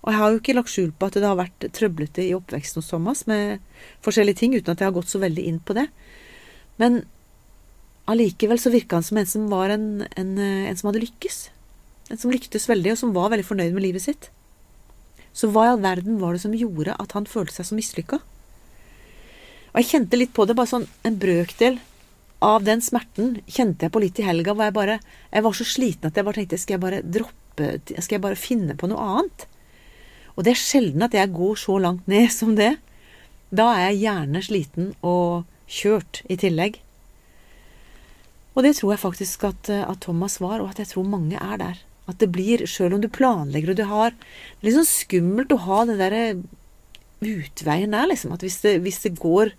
Og 0.03 0.11
jeg 0.11 0.19
har 0.19 0.31
jo 0.31 0.39
ikke 0.41 0.55
lagt 0.57 0.71
skjul 0.73 0.91
på 0.91 1.07
at 1.07 1.15
det 1.15 1.27
har 1.27 1.39
vært 1.39 1.65
trøblete 1.75 2.25
i 2.25 2.35
oppveksten 2.35 2.81
hos 2.81 2.91
Thomas 2.91 3.23
med 3.29 3.63
forskjellige 4.03 4.41
ting, 4.41 4.55
uten 4.55 4.73
at 4.73 4.83
jeg 4.83 4.89
har 4.89 4.95
gått 4.97 5.11
så 5.11 5.21
veldig 5.23 5.45
inn 5.47 5.61
på 5.63 5.75
det. 5.77 5.87
Men 6.81 7.05
allikevel 8.11 8.59
så 8.59 8.73
virka 8.73 8.99
han 8.99 9.07
som 9.07 9.21
en 9.21 9.29
som 9.29 9.47
var 9.51 9.71
en, 9.71 10.03
en, 10.19 10.33
en 10.43 10.79
som 10.79 10.91
hadde 10.91 11.05
lykkes. 11.05 11.39
En 12.11 12.19
som 12.19 12.33
lyktes 12.33 12.67
veldig, 12.67 12.95
og 12.95 12.99
som 12.99 13.15
var 13.15 13.31
veldig 13.31 13.47
fornøyd 13.47 13.77
med 13.77 13.85
livet 13.85 14.03
sitt. 14.03 14.27
Så 15.33 15.47
hva 15.49 15.65
i 15.65 15.71
all 15.71 15.81
verden 15.81 16.19
var 16.21 16.35
det 16.35 16.43
som 16.43 16.53
gjorde 16.53 16.97
at 16.99 17.15
han 17.15 17.29
følte 17.29 17.55
seg 17.55 17.69
så 17.69 17.77
mislykka? 17.79 18.19
Og 19.71 19.79
jeg 19.79 19.89
kjente 19.89 20.19
litt 20.19 20.35
på 20.35 20.45
det, 20.45 20.57
bare 20.59 20.69
sånn 20.69 20.89
en 21.07 21.15
brøkdel 21.21 21.79
av 22.43 22.67
den 22.67 22.83
smerten 22.83 23.37
kjente 23.47 23.87
jeg 23.87 23.93
på 23.95 24.03
litt 24.03 24.19
i 24.19 24.27
helga, 24.27 24.53
hvor 24.53 24.67
jeg 24.67 24.75
bare 24.75 24.99
Jeg 25.31 25.43
var 25.45 25.55
så 25.55 25.65
sliten 25.65 26.09
at 26.09 26.17
jeg 26.19 26.27
bare 26.27 26.41
tenkte 26.41 26.59
skal 26.59 26.75
jeg 26.75 26.83
bare 26.83 27.01
droppe 27.01 27.69
Skal 27.87 28.17
jeg 28.17 28.25
bare 28.25 28.39
finne 28.39 28.75
på 28.75 28.89
noe 28.91 28.99
annet? 28.99 29.47
Og 30.33 30.45
det 30.45 30.53
er 30.53 30.61
sjelden 30.61 31.05
at 31.05 31.13
jeg 31.15 31.33
går 31.33 31.57
så 31.61 31.77
langt 31.81 32.07
ned 32.09 32.29
som 32.33 32.55
det. 32.57 32.75
Da 33.53 33.69
er 33.75 33.91
jeg 33.91 34.03
gjerne 34.07 34.41
sliten 34.41 34.93
og 35.05 35.45
kjørt 35.69 36.23
i 36.31 36.37
tillegg. 36.41 36.79
Og 38.53 38.65
det 38.65 38.75
tror 38.77 38.93
jeg 38.93 39.01
faktisk 39.01 39.45
at, 39.49 39.69
at 39.69 40.01
Thomas 40.05 40.39
var, 40.41 40.61
og 40.61 40.73
at 40.73 40.81
jeg 40.81 40.91
tror 40.93 41.09
mange 41.09 41.37
er 41.37 41.57
der. 41.61 41.81
At 42.09 42.19
det 42.19 42.31
blir, 42.33 42.65
sjøl 42.67 42.97
om 42.97 43.01
du 43.01 43.09
planlegger 43.11 43.71
og 43.71 43.79
du 43.79 43.85
har 43.87 44.11
Det 44.11 44.65
er 44.65 44.67
litt 44.67 44.75
sånn 44.75 44.89
skummelt 44.89 45.53
å 45.55 45.61
ha 45.63 45.83
den 45.87 46.01
derre 46.01 46.23
utveien 47.23 47.95
der, 47.95 48.09
liksom. 48.11 48.33
At 48.35 48.43
hvis 48.43 48.59
det, 48.65 48.75
hvis 48.83 49.01
det 49.05 49.15
går 49.21 49.53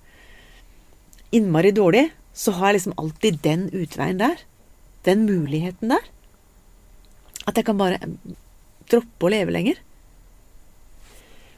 innmari 1.35 1.73
dårlig, 1.75 2.09
så 2.37 2.55
har 2.59 2.71
jeg 2.71 2.81
liksom 2.81 2.99
alltid 3.01 3.41
den 3.47 3.69
utveien 3.73 4.21
der. 4.21 4.43
Den 5.07 5.25
muligheten 5.29 5.95
der. 5.95 6.05
At 7.49 7.57
jeg 7.57 7.67
kan 7.67 7.81
bare 7.81 7.99
droppe 8.91 9.27
å 9.27 9.33
leve 9.33 9.55
lenger. 9.55 9.81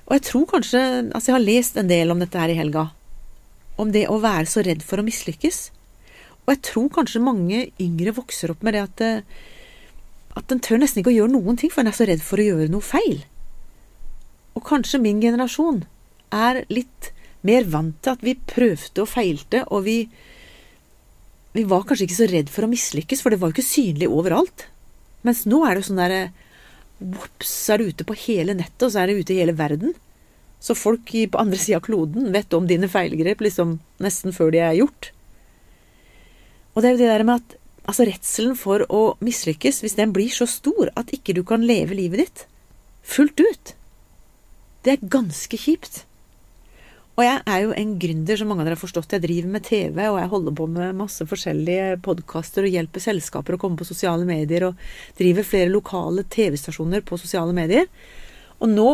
Og 0.06 0.14
jeg 0.14 0.22
tror 0.28 0.46
kanskje 0.50 0.80
Altså, 1.10 1.30
jeg 1.30 1.36
har 1.36 1.44
lest 1.44 1.76
en 1.76 1.90
del 1.90 2.12
om 2.14 2.22
dette 2.22 2.38
her 2.38 2.52
i 2.52 2.58
helga. 2.58 2.90
Om 3.76 3.90
det 3.92 4.06
å 4.08 4.20
være 4.22 4.46
så 4.48 4.62
redd 4.64 4.84
for 4.86 5.02
å 5.02 5.06
mislykkes. 5.06 5.58
Og 6.46 6.54
jeg 6.54 6.62
tror 6.70 6.88
kanskje 6.94 7.22
mange 7.22 7.66
yngre 7.82 8.14
vokser 8.16 8.52
opp 8.54 8.62
med 8.64 8.76
det 8.76 8.84
at 8.86 9.02
eh, 9.04 9.36
at 10.36 10.52
en 10.52 10.60
tør 10.60 10.80
nesten 10.82 11.00
ikke 11.00 11.14
å 11.14 11.16
gjøre 11.16 11.32
noen 11.32 11.56
ting, 11.58 11.72
for 11.72 11.82
en 11.82 11.90
er 11.90 11.96
så 11.96 12.06
redd 12.08 12.22
for 12.25 12.40
å 12.40 12.44
gjøre 12.44 12.68
noe 12.68 12.84
feil. 12.84 13.22
Og 14.56 14.64
kanskje 14.68 15.00
min 15.00 15.22
generasjon 15.22 15.82
er 16.34 16.64
litt 16.72 17.10
mer 17.46 17.64
vant 17.70 17.96
til 18.04 18.16
at 18.16 18.25
vi 18.25 18.36
prøvde 18.36 19.04
og 19.04 19.12
feilte, 19.12 19.64
og 19.70 19.86
vi 19.88 19.98
Vi 21.56 21.64
var 21.64 21.86
kanskje 21.88 22.04
ikke 22.04 22.14
så 22.18 22.26
redd 22.28 22.50
for 22.52 22.66
å 22.66 22.68
mislykkes, 22.68 23.22
for 23.25 23.32
det 23.32 23.38
var 23.40 23.48
jo 23.48 23.54
ikke 23.54 23.64
synlig 23.64 24.10
overalt. 24.12 24.66
Mens 25.25 25.46
nå 25.48 25.62
er 25.64 25.72
det 25.72 25.80
jo 25.80 25.86
sånn 25.86 26.00
derre 26.02 26.18
Vops, 26.98 27.50
så 27.66 27.74
er 27.74 27.82
det 27.82 27.92
ute 27.92 28.06
på 28.08 28.16
hele 28.26 28.56
nettet, 28.56 28.86
og 28.86 28.92
så 28.92 29.02
er 29.02 29.10
det 29.10 29.20
ute 29.20 29.34
i 29.34 29.40
hele 29.42 29.56
verden. 29.56 29.92
Så 30.62 30.74
folk 30.78 31.12
på 31.12 31.38
andre 31.40 31.58
sida 31.60 31.78
av 31.80 31.84
kloden 31.84 32.32
vet 32.32 32.54
om 32.56 32.66
dine 32.68 32.88
feilgrep 32.88 33.44
liksom 33.44 33.78
nesten 34.02 34.32
før 34.32 34.54
de 34.54 34.62
er 34.64 34.78
gjort. 34.78 35.10
Og 36.74 36.82
det 36.82 36.88
er 36.88 36.96
jo 36.96 37.02
det 37.02 37.12
der 37.12 37.26
med 37.28 37.42
at 37.42 37.56
altså 37.86 38.06
redselen 38.08 38.56
for 38.58 38.82
å 38.88 39.02
mislykkes, 39.24 39.82
hvis 39.84 39.96
den 39.98 40.12
blir 40.16 40.32
så 40.32 40.48
stor 40.50 40.90
at 40.96 41.12
ikke 41.14 41.36
du 41.36 41.44
kan 41.46 41.64
leve 41.64 41.96
livet 41.96 42.24
ditt 42.24 42.46
fullt 43.06 43.38
ut, 43.38 43.74
det 44.82 44.96
er 44.96 45.10
ganske 45.10 45.58
kjipt. 45.58 46.05
Og 47.16 47.25
jeg 47.25 47.40
er 47.49 47.61
jo 47.64 47.73
en 47.73 47.92
gründer, 47.96 48.37
som 48.37 48.50
mange 48.50 48.61
av 48.61 48.68
dere 48.68 48.76
har 48.76 48.82
forstått. 48.82 49.14
Jeg 49.16 49.25
driver 49.25 49.52
med 49.54 49.64
TV, 49.64 50.00
og 50.04 50.18
jeg 50.20 50.30
holder 50.35 50.56
på 50.58 50.66
med 50.68 50.99
masse 50.99 51.25
forskjellige 51.25 51.96
podkaster 52.04 52.66
og 52.68 52.75
hjelper 52.75 53.04
selskaper 53.06 53.56
å 53.56 53.61
komme 53.62 53.80
på 53.80 53.88
sosiale 53.88 54.26
medier, 54.28 54.68
og 54.68 55.16
driver 55.16 55.46
flere 55.49 55.73
lokale 55.73 56.26
TV-stasjoner 56.28 57.04
på 57.08 57.16
sosiale 57.20 57.56
medier. 57.56 57.88
Og 58.61 58.68
nå 58.68 58.88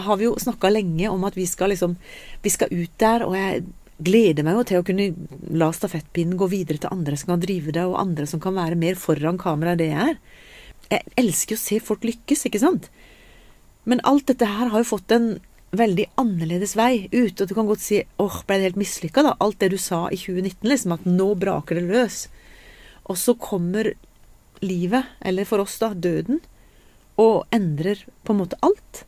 har 0.00 0.18
vi 0.18 0.26
jo 0.26 0.34
snakka 0.42 0.72
lenge 0.74 1.10
om 1.10 1.22
at 1.26 1.38
vi 1.38 1.46
skal 1.50 1.72
liksom 1.72 1.96
Vi 2.42 2.50
skal 2.50 2.70
ut 2.70 2.98
der, 2.98 3.22
og 3.26 3.36
jeg 3.36 3.62
gleder 4.00 4.46
meg 4.46 4.56
jo 4.56 4.66
til 4.66 4.80
å 4.80 4.86
kunne 4.86 5.10
la 5.60 5.68
stafettpinnen 5.76 6.38
gå 6.40 6.48
videre 6.50 6.80
til 6.80 6.90
andre 6.90 7.18
som 7.20 7.34
kan 7.34 7.42
drive 7.42 7.74
det, 7.76 7.84
og 7.84 8.00
andre 8.00 8.26
som 8.26 8.40
kan 8.42 8.56
være 8.56 8.78
mer 8.80 8.98
foran 8.98 9.38
kamera 9.38 9.76
enn 9.76 9.82
det 9.82 9.90
jeg 9.92 10.06
er. 10.08 10.18
Jeg 10.90 11.14
elsker 11.20 11.54
å 11.54 11.62
se 11.62 11.78
folk 11.84 12.06
lykkes, 12.08 12.46
ikke 12.48 12.62
sant? 12.62 12.90
Men 13.84 14.02
alt 14.08 14.26
dette 14.26 14.48
her 14.48 14.72
har 14.72 14.82
jo 14.82 14.88
fått 14.88 15.12
en 15.14 15.36
veldig 15.76 16.06
annerledes 16.20 16.74
vei 16.78 17.08
ut. 17.12 17.40
Og 17.40 17.48
du 17.48 17.54
kan 17.54 17.68
godt 17.68 17.82
si 17.84 18.02
åh, 18.20 18.40
ble 18.46 18.58
det 18.58 18.70
helt 18.70 18.80
mislykka, 18.80 19.24
da? 19.26 19.36
Alt 19.42 19.60
det 19.62 19.72
du 19.74 19.78
sa 19.80 20.06
i 20.10 20.18
2019, 20.18 20.66
liksom, 20.68 20.96
at 20.96 21.06
nå 21.08 21.32
braker 21.38 21.78
det 21.78 21.86
løs. 21.88 22.24
Og 23.10 23.18
så 23.18 23.36
kommer 23.38 23.92
livet, 24.64 25.14
eller 25.24 25.48
for 25.48 25.62
oss 25.62 25.78
da, 25.80 25.92
døden, 25.94 26.42
og 27.20 27.46
endrer 27.54 28.02
på 28.24 28.34
en 28.34 28.42
måte 28.42 28.58
alt. 28.64 29.04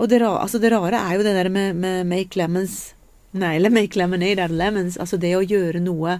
Og 0.00 0.08
det, 0.10 0.22
altså 0.24 0.58
det 0.58 0.72
rare 0.72 0.98
er 0.98 1.18
jo 1.18 1.24
det 1.26 1.34
der 1.36 1.50
med, 1.52 1.78
med 1.78 2.08
make 2.08 2.38
lemons 2.38 2.92
Nei, 3.32 3.54
eller 3.56 3.72
make 3.72 3.96
lemonade 3.96 4.42
out 4.44 4.50
of 4.50 4.58
lemons. 4.60 4.98
Altså 5.00 5.16
det 5.16 5.30
å 5.32 5.44
gjøre 5.44 5.80
noe 5.80 6.18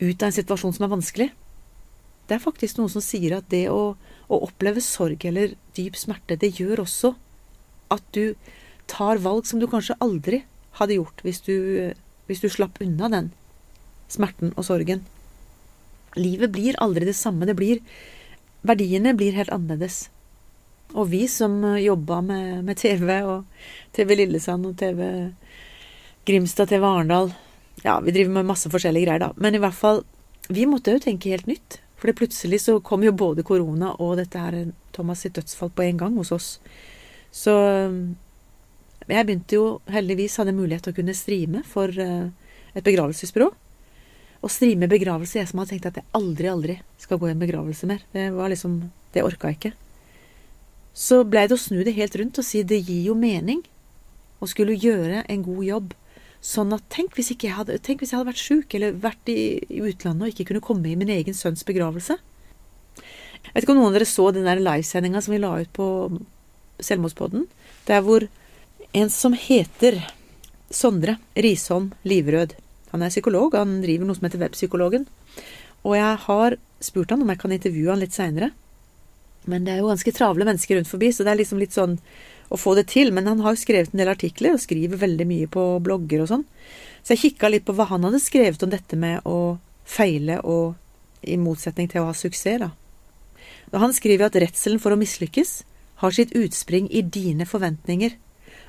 ut 0.00 0.22
av 0.22 0.26
en 0.26 0.34
situasjon 0.34 0.72
som 0.74 0.86
er 0.86 0.90
vanskelig. 0.90 1.28
Det 2.26 2.34
er 2.34 2.42
faktisk 2.42 2.80
noen 2.80 2.90
som 2.90 3.04
sier 3.04 3.36
at 3.36 3.46
det 3.52 3.68
å, 3.70 3.94
å 3.94 4.40
oppleve 4.42 4.82
sorg 4.82 5.22
eller 5.28 5.54
dyp 5.76 5.94
smerte, 5.94 6.34
det 6.40 6.56
gjør 6.58 6.82
også 6.82 7.12
at 7.94 8.04
du 8.16 8.34
tar 8.90 9.22
valg 9.24 9.46
som 9.48 9.62
du 9.62 9.68
kanskje 9.70 9.96
aldri 10.04 10.42
hadde 10.78 10.98
gjort 10.98 11.22
hvis 11.24 11.40
du, 11.46 11.56
hvis 12.28 12.42
du 12.42 12.50
slapp 12.52 12.80
unna 12.84 13.10
den 13.12 13.30
smerten 14.12 14.52
og 14.54 14.66
sorgen. 14.66 15.04
Livet 16.18 16.52
blir 16.54 16.78
aldri 16.82 17.06
det 17.08 17.16
samme. 17.18 17.46
Det 17.48 17.56
blir 17.58 17.80
Verdiene 18.64 19.12
blir 19.12 19.34
helt 19.36 19.52
annerledes. 19.52 20.06
Og 20.96 21.10
vi 21.10 21.26
som 21.28 21.58
jobba 21.76 22.20
med, 22.24 22.62
med, 22.64 22.78
TV, 22.80 23.10
og 23.28 23.44
TV 23.92 24.14
Lillesand 24.16 24.64
og 24.70 24.76
TV 24.80 25.02
Grimstad, 26.24 26.70
TV 26.70 26.86
Arendal 26.86 27.34
Ja, 27.82 27.98
vi 28.00 28.14
driver 28.14 28.38
med 28.38 28.48
masse 28.48 28.70
forskjellige 28.72 29.04
greier, 29.04 29.20
da. 29.20 29.32
Men 29.36 29.56
i 29.56 29.60
hvert 29.60 29.76
fall, 29.76 30.00
vi 30.48 30.64
måtte 30.70 30.94
jo 30.94 31.02
tenke 31.02 31.34
helt 31.34 31.50
nytt. 31.50 31.80
For 32.00 32.12
plutselig 32.16 32.62
så 32.64 32.78
kom 32.84 33.04
jo 33.04 33.12
både 33.12 33.44
korona 33.44 33.92
og 33.98 34.16
dette 34.20 34.40
her 34.40 34.56
Thomas 34.96 35.24
sitt 35.24 35.36
dødsfall 35.36 35.72
på 35.74 35.84
en 35.84 36.00
gang 36.00 36.16
hos 36.20 36.32
oss. 36.32 36.48
Så 37.34 37.54
jeg 39.10 39.26
begynte 39.26 39.58
jo 39.58 39.64
heldigvis 39.90 40.38
hadde 40.40 40.54
mulighet 40.56 40.86
til 40.86 40.94
å 40.94 40.96
kunne 40.96 41.16
streame 41.18 41.64
for 41.66 41.90
eh, 41.90 42.30
et 42.72 42.86
begravelsesbyrå. 42.86 43.50
Å 44.44 44.50
streame 44.52 44.88
begravelse 44.90 45.38
Jeg 45.38 45.48
som 45.50 45.60
hadde 45.60 45.74
tenkt 45.74 45.88
at 45.88 45.98
jeg 46.00 46.08
aldri, 46.16 46.48
aldri 46.50 46.76
skal 47.00 47.18
gå 47.20 47.30
i 47.30 47.34
en 47.34 47.42
begravelse 47.42 47.88
mer. 47.88 48.04
Det 48.12 48.28
var 48.34 48.52
liksom 48.52 48.84
Det 49.14 49.22
orka 49.22 49.50
jeg 49.50 49.58
ikke. 49.58 49.74
Så 50.94 51.20
blei 51.26 51.46
det 51.46 51.54
å 51.54 51.60
snu 51.60 51.82
det 51.86 51.94
helt 51.94 52.16
rundt 52.18 52.38
og 52.38 52.46
si 52.46 52.62
det 52.62 52.80
gir 52.82 53.10
jo 53.10 53.14
mening 53.18 53.60
å 54.42 54.48
skulle 54.50 54.74
gjøre 54.74 55.24
en 55.30 55.42
god 55.42 55.64
jobb. 55.66 55.94
Sånn 56.44 56.74
at 56.76 56.84
tenk 56.92 57.16
hvis, 57.16 57.32
jeg 57.32 57.54
hadde, 57.56 57.78
tenk 57.82 58.02
hvis 58.02 58.12
jeg 58.12 58.18
hadde 58.18 58.30
vært 58.30 58.42
sjuk 58.42 58.74
eller 58.76 58.98
vært 59.00 59.30
i, 59.32 59.58
i, 59.64 59.80
utlandet 59.80 60.26
og 60.26 60.32
ikke 60.32 60.48
kunne 60.50 60.64
komme 60.64 60.90
i 60.90 60.98
min 60.98 61.12
egen 61.14 61.34
sønns 61.34 61.64
begravelse. 61.66 62.18
Jeg 62.98 63.54
vet 63.54 63.64
ikke 63.64 63.74
om 63.74 63.80
noen 63.80 63.92
av 63.92 63.98
dere 63.98 64.08
så 64.08 64.28
den 64.34 64.46
der 64.48 64.62
livesendinga 64.62 65.22
som 65.24 65.34
vi 65.34 65.40
la 65.40 65.54
ut 65.62 65.72
på 65.76 65.86
Selvmordspodden. 66.82 67.46
Der 67.88 68.02
hvor 68.04 68.26
en 68.94 69.10
som 69.10 69.34
heter 69.34 70.00
Sondre 70.70 71.18
Risholm 71.36 71.92
Livrød 72.02 72.54
Han 72.92 73.02
er 73.02 73.10
psykolog, 73.10 73.54
han 73.58 73.80
driver 73.82 74.06
noe 74.06 74.14
som 74.14 74.26
heter 74.28 74.38
Webpsykologen. 74.38 75.06
Og 75.82 75.96
jeg 75.98 76.20
har 76.26 76.56
spurt 76.84 77.10
han 77.10 77.24
om 77.24 77.32
jeg 77.32 77.40
kan 77.42 77.54
intervjue 77.54 77.90
han 77.90 78.02
litt 78.02 78.14
seinere. 78.14 78.52
Men 79.50 79.66
det 79.66 79.74
er 79.74 79.82
jo 79.82 79.90
ganske 79.90 80.14
travle 80.14 80.46
mennesker 80.46 80.78
rundt 80.78 80.88
forbi, 80.88 81.10
så 81.12 81.26
det 81.26 81.34
er 81.34 81.40
liksom 81.40 81.58
litt 81.60 81.74
sånn 81.74 81.98
å 82.54 82.60
få 82.60 82.76
det 82.78 82.86
til. 82.92 83.10
Men 83.12 83.26
han 83.28 83.42
har 83.44 83.56
jo 83.56 83.62
skrevet 83.64 83.92
en 83.92 84.00
del 84.00 84.12
artikler, 84.12 84.54
og 84.54 84.62
skriver 84.62 85.02
veldig 85.02 85.26
mye 85.28 85.50
på 85.50 85.64
blogger 85.84 86.22
og 86.24 86.30
sånn. 86.30 86.46
Så 87.02 87.16
jeg 87.16 87.24
kikka 87.24 87.50
litt 87.50 87.66
på 87.66 87.74
hva 87.76 87.88
han 87.90 88.06
hadde 88.06 88.22
skrevet 88.22 88.62
om 88.64 88.72
dette 88.72 88.96
med 88.96 89.26
å 89.28 89.58
feile 89.84 90.38
og 90.46 90.78
i 91.26 91.36
motsetning 91.40 91.90
til 91.90 92.04
å 92.04 92.08
ha 92.08 92.16
suksess, 92.16 92.62
da. 92.62 92.70
Og 93.74 93.80
han 93.82 93.94
skriver 93.96 94.28
at 94.28 94.38
redselen 94.38 94.80
for 94.80 94.94
å 94.94 95.00
mislykkes 95.00 95.64
har 96.04 96.14
sitt 96.14 96.34
utspring 96.36 96.90
i 96.92 97.02
dine 97.02 97.46
forventninger, 97.48 98.18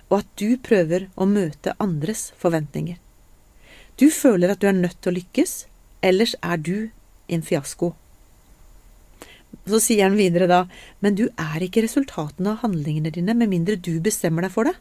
og 0.09 0.21
at 0.21 0.31
du 0.39 0.55
prøver 0.61 1.09
å 1.15 1.27
møte 1.27 1.75
andres 1.81 2.29
forventninger. 2.39 2.97
Du 3.99 4.09
føler 4.11 4.51
at 4.51 4.61
du 4.61 4.67
er 4.69 4.77
nødt 4.77 4.97
til 5.01 5.13
å 5.13 5.17
lykkes, 5.17 5.53
ellers 6.05 6.35
er 6.43 6.59
du 6.61 6.75
en 7.31 7.45
fiasko. 7.45 7.93
Så 9.65 9.79
sier 9.81 10.03
han 10.05 10.17
videre 10.19 10.49
da, 10.51 10.65
men 10.99 11.15
du 11.15 11.29
er 11.31 11.63
ikke 11.63 11.85
resultatene 11.85 12.53
av 12.53 12.65
handlingene 12.65 13.13
dine 13.15 13.33
med 13.37 13.51
mindre 13.51 13.79
du 13.79 13.93
bestemmer 14.03 14.45
deg 14.45 14.53
for 14.53 14.67
det. 14.67 14.75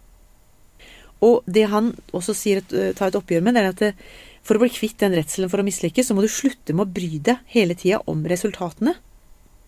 Og 1.24 1.46
det 1.46 1.68
han 1.70 1.92
også 2.12 2.34
sier, 2.36 2.60
eh, 2.74 2.92
tar 2.92 3.08
et 3.08 3.18
oppgjør 3.18 3.44
med, 3.46 3.54
det 3.54 3.62
er 3.62 3.70
at 3.70 3.82
eh, 3.86 4.00
for 4.44 4.58
å 4.58 4.64
bli 4.64 4.72
kvitt 4.74 4.98
den 5.00 5.14
redselen 5.16 5.48
for 5.48 5.62
å 5.62 5.66
mislykkes, 5.66 6.10
så 6.10 6.16
må 6.16 6.24
du 6.24 6.28
slutte 6.28 6.74
med 6.74 6.84
å 6.84 6.94
bry 6.98 7.20
deg 7.22 7.40
hele 7.54 7.78
tida 7.78 8.02
om 8.10 8.26
resultatene. 8.28 8.98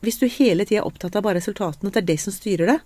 Hvis 0.06 0.20
du 0.22 0.28
hele 0.30 0.64
tida 0.64 0.84
er 0.84 0.88
opptatt 0.88 1.16
av 1.18 1.24
bare 1.26 1.40
resultatene, 1.40 1.90
at 1.90 1.98
det 1.98 2.04
er 2.04 2.10
det 2.12 2.20
som 2.22 2.34
styrer 2.34 2.70
det, 2.70 2.80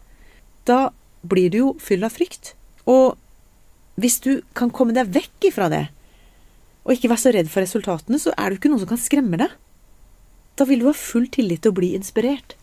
da 0.69 0.81
blir 1.21 1.53
du 1.53 1.59
jo 1.59 1.71
full 1.83 2.05
av 2.07 2.15
frykt. 2.17 2.55
Og 2.89 3.19
hvis 4.01 4.21
du 4.25 4.33
kan 4.57 4.73
komme 4.73 4.97
deg 4.97 5.13
vekk 5.13 5.51
ifra 5.51 5.69
det, 5.73 5.87
og 6.87 6.95
ikke 6.95 7.11
være 7.13 7.23
så 7.23 7.33
redd 7.37 7.51
for 7.53 7.61
resultatene, 7.63 8.21
så 8.21 8.33
er 8.33 8.49
det 8.49 8.57
jo 8.57 8.61
ikke 8.63 8.71
noen 8.73 8.83
som 8.83 8.93
kan 8.95 9.03
skremme 9.03 9.41
deg. 9.41 9.53
Da 10.57 10.67
vil 10.69 10.81
du 10.81 10.89
ha 10.89 10.97
full 10.97 11.29
tillit 11.33 11.63
til 11.65 11.75
å 11.75 11.77
bli 11.77 11.93
inspirert. 11.97 12.57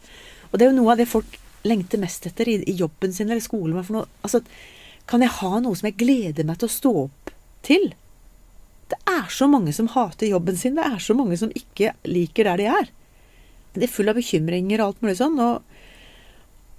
Og 0.50 0.58
det 0.58 0.66
er 0.66 0.72
jo 0.72 0.80
noe 0.80 0.96
av 0.96 1.02
det 1.02 1.10
folk 1.10 1.38
lengter 1.68 2.02
mest 2.02 2.26
etter 2.30 2.50
i, 2.50 2.58
i 2.66 2.76
jobben 2.80 3.14
sin 3.14 3.30
eller 3.30 3.44
skolen. 3.44 3.78
Altså, 4.26 4.42
kan 5.10 5.24
jeg 5.24 5.36
ha 5.38 5.62
noe 5.62 5.78
som 5.78 5.90
jeg 5.90 6.00
gleder 6.02 6.48
meg 6.48 6.60
til 6.60 6.70
å 6.70 6.76
stå 6.76 6.94
opp 7.06 7.34
til? 7.68 7.92
Det 8.88 9.00
er 9.12 9.28
så 9.34 9.50
mange 9.52 9.74
som 9.76 9.90
hater 9.92 10.32
jobben 10.32 10.58
sin. 10.60 10.78
Det 10.80 10.86
er 10.88 11.02
så 11.04 11.16
mange 11.18 11.38
som 11.40 11.54
ikke 11.56 11.94
liker 12.08 12.50
der 12.50 12.62
de 12.62 12.70
er. 12.72 12.92
Det 13.78 13.88
er 13.88 13.94
full 13.94 14.12
av 14.12 14.18
bekymringer 14.18 14.82
og 14.82 14.92
alt 14.92 15.06
mulig 15.06 15.18
sånn. 15.20 15.38
Og, 15.44 15.80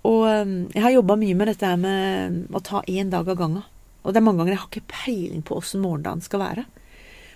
og 0.08 0.22
um, 0.26 0.54
jeg 0.74 0.84
har 0.84 0.96
jobba 0.96 1.18
mye 1.20 1.38
med 1.38 1.52
dette 1.52 1.72
med 1.80 2.54
å 2.54 2.62
ta 2.64 2.82
én 2.90 3.12
dag 3.14 3.28
av 3.28 3.38
gangen. 3.38 3.66
Og 4.04 4.14
det 4.14 4.20
er 4.20 4.26
mange 4.26 4.42
ganger 4.42 4.54
jeg 4.54 4.62
har 4.62 4.70
ikke 4.72 4.92
peiling 4.92 5.42
på 5.46 5.58
åssen 5.58 5.82
morgendagen 5.84 6.22
skal 6.24 6.44
være. 6.44 6.68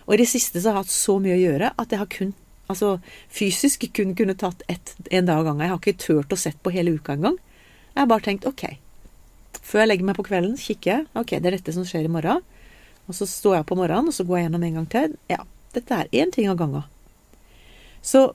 Og 0.07 0.15
i 0.17 0.23
det 0.23 0.31
siste 0.31 0.59
så 0.59 0.71
har 0.71 0.81
jeg 0.81 0.87
hatt 0.87 0.95
så 0.95 1.19
mye 1.23 1.37
å 1.37 1.43
gjøre 1.43 1.75
at 1.79 1.93
jeg 1.93 2.03
har 2.03 2.11
kun 2.11 2.33
altså 2.73 2.95
fysisk 3.33 3.85
kun 3.93 4.15
kunne 4.17 4.37
tatt 4.39 4.63
ett, 4.71 4.95
en 5.11 5.27
dag 5.29 5.43
av 5.43 5.51
gangen. 5.51 5.65
Jeg 5.67 5.73
har 5.75 5.81
ikke 5.81 6.01
turt 6.01 6.33
å 6.33 6.39
sett 6.41 6.61
på 6.63 6.73
hele 6.75 6.95
uka 6.97 7.17
engang. 7.17 7.37
Jeg 7.93 8.01
har 8.01 8.09
bare 8.11 8.25
tenkt 8.25 8.49
ok. 8.49 8.65
Før 9.61 9.83
jeg 9.83 9.91
legger 9.91 10.09
meg 10.09 10.19
på 10.19 10.27
kvelden, 10.27 10.57
kikker 10.59 10.91
jeg. 10.91 11.09
Ok, 11.19 11.35
det 11.37 11.51
er 11.51 11.59
dette 11.59 11.75
som 11.77 11.85
skjer 11.87 12.09
i 12.09 12.13
morgen. 12.13 12.41
Og 13.11 13.17
så 13.19 13.29
står 13.29 13.59
jeg 13.59 13.69
på 13.69 13.77
morgenen, 13.79 14.09
og 14.09 14.17
så 14.17 14.25
går 14.27 14.39
jeg 14.39 14.47
gjennom 14.47 14.65
en 14.67 14.79
gang 14.79 14.89
til. 14.95 15.17
Ja, 15.31 15.43
dette 15.77 15.99
er 15.99 16.11
én 16.17 16.33
ting 16.35 16.49
av 16.51 16.59
gangen. 16.61 16.87
Så 18.03 18.31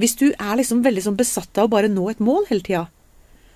hvis 0.00 0.16
du 0.18 0.26
er 0.32 0.56
liksom 0.58 0.82
veldig 0.84 1.04
sånn 1.06 1.18
besatt 1.18 1.58
av 1.58 1.68
å 1.68 1.74
bare 1.74 1.90
nå 1.90 2.08
et 2.10 2.22
mål 2.22 2.48
hele 2.48 2.64
tida, 2.66 2.86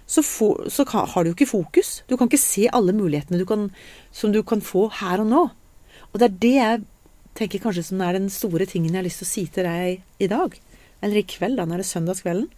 så, 0.08 0.22
for, 0.24 0.68
så 0.72 0.86
kan, 0.88 1.08
har 1.10 1.24
du 1.24 1.32
jo 1.32 1.36
ikke 1.36 1.50
fokus. 1.50 1.98
Du 2.08 2.16
kan 2.16 2.30
ikke 2.30 2.40
se 2.40 2.68
alle 2.72 2.94
mulighetene 2.96 3.40
du 3.42 3.44
kan, 3.48 3.66
som 4.14 4.32
du 4.32 4.40
kan 4.46 4.62
få 4.64 4.86
her 5.02 5.20
og 5.20 5.28
nå. 5.28 5.42
Og 6.08 6.20
det 6.20 6.28
er 6.28 6.38
det 6.44 6.54
jeg 6.54 6.86
tenker 7.38 7.62
kanskje 7.62 7.84
som 7.90 8.00
er 8.02 8.16
den 8.16 8.30
store 8.32 8.66
tingen 8.70 8.94
jeg 8.94 9.02
har 9.02 9.06
lyst 9.06 9.20
til 9.22 9.28
å 9.28 9.32
si 9.32 9.44
til 9.52 9.68
deg 9.68 10.24
i 10.24 10.30
dag. 10.30 10.56
Eller 11.04 11.20
i 11.20 11.26
kveld, 11.28 11.58
da, 11.60 11.66
når 11.68 11.82
det 11.82 11.86
er 11.86 11.90
søndagskvelden. 11.90 12.48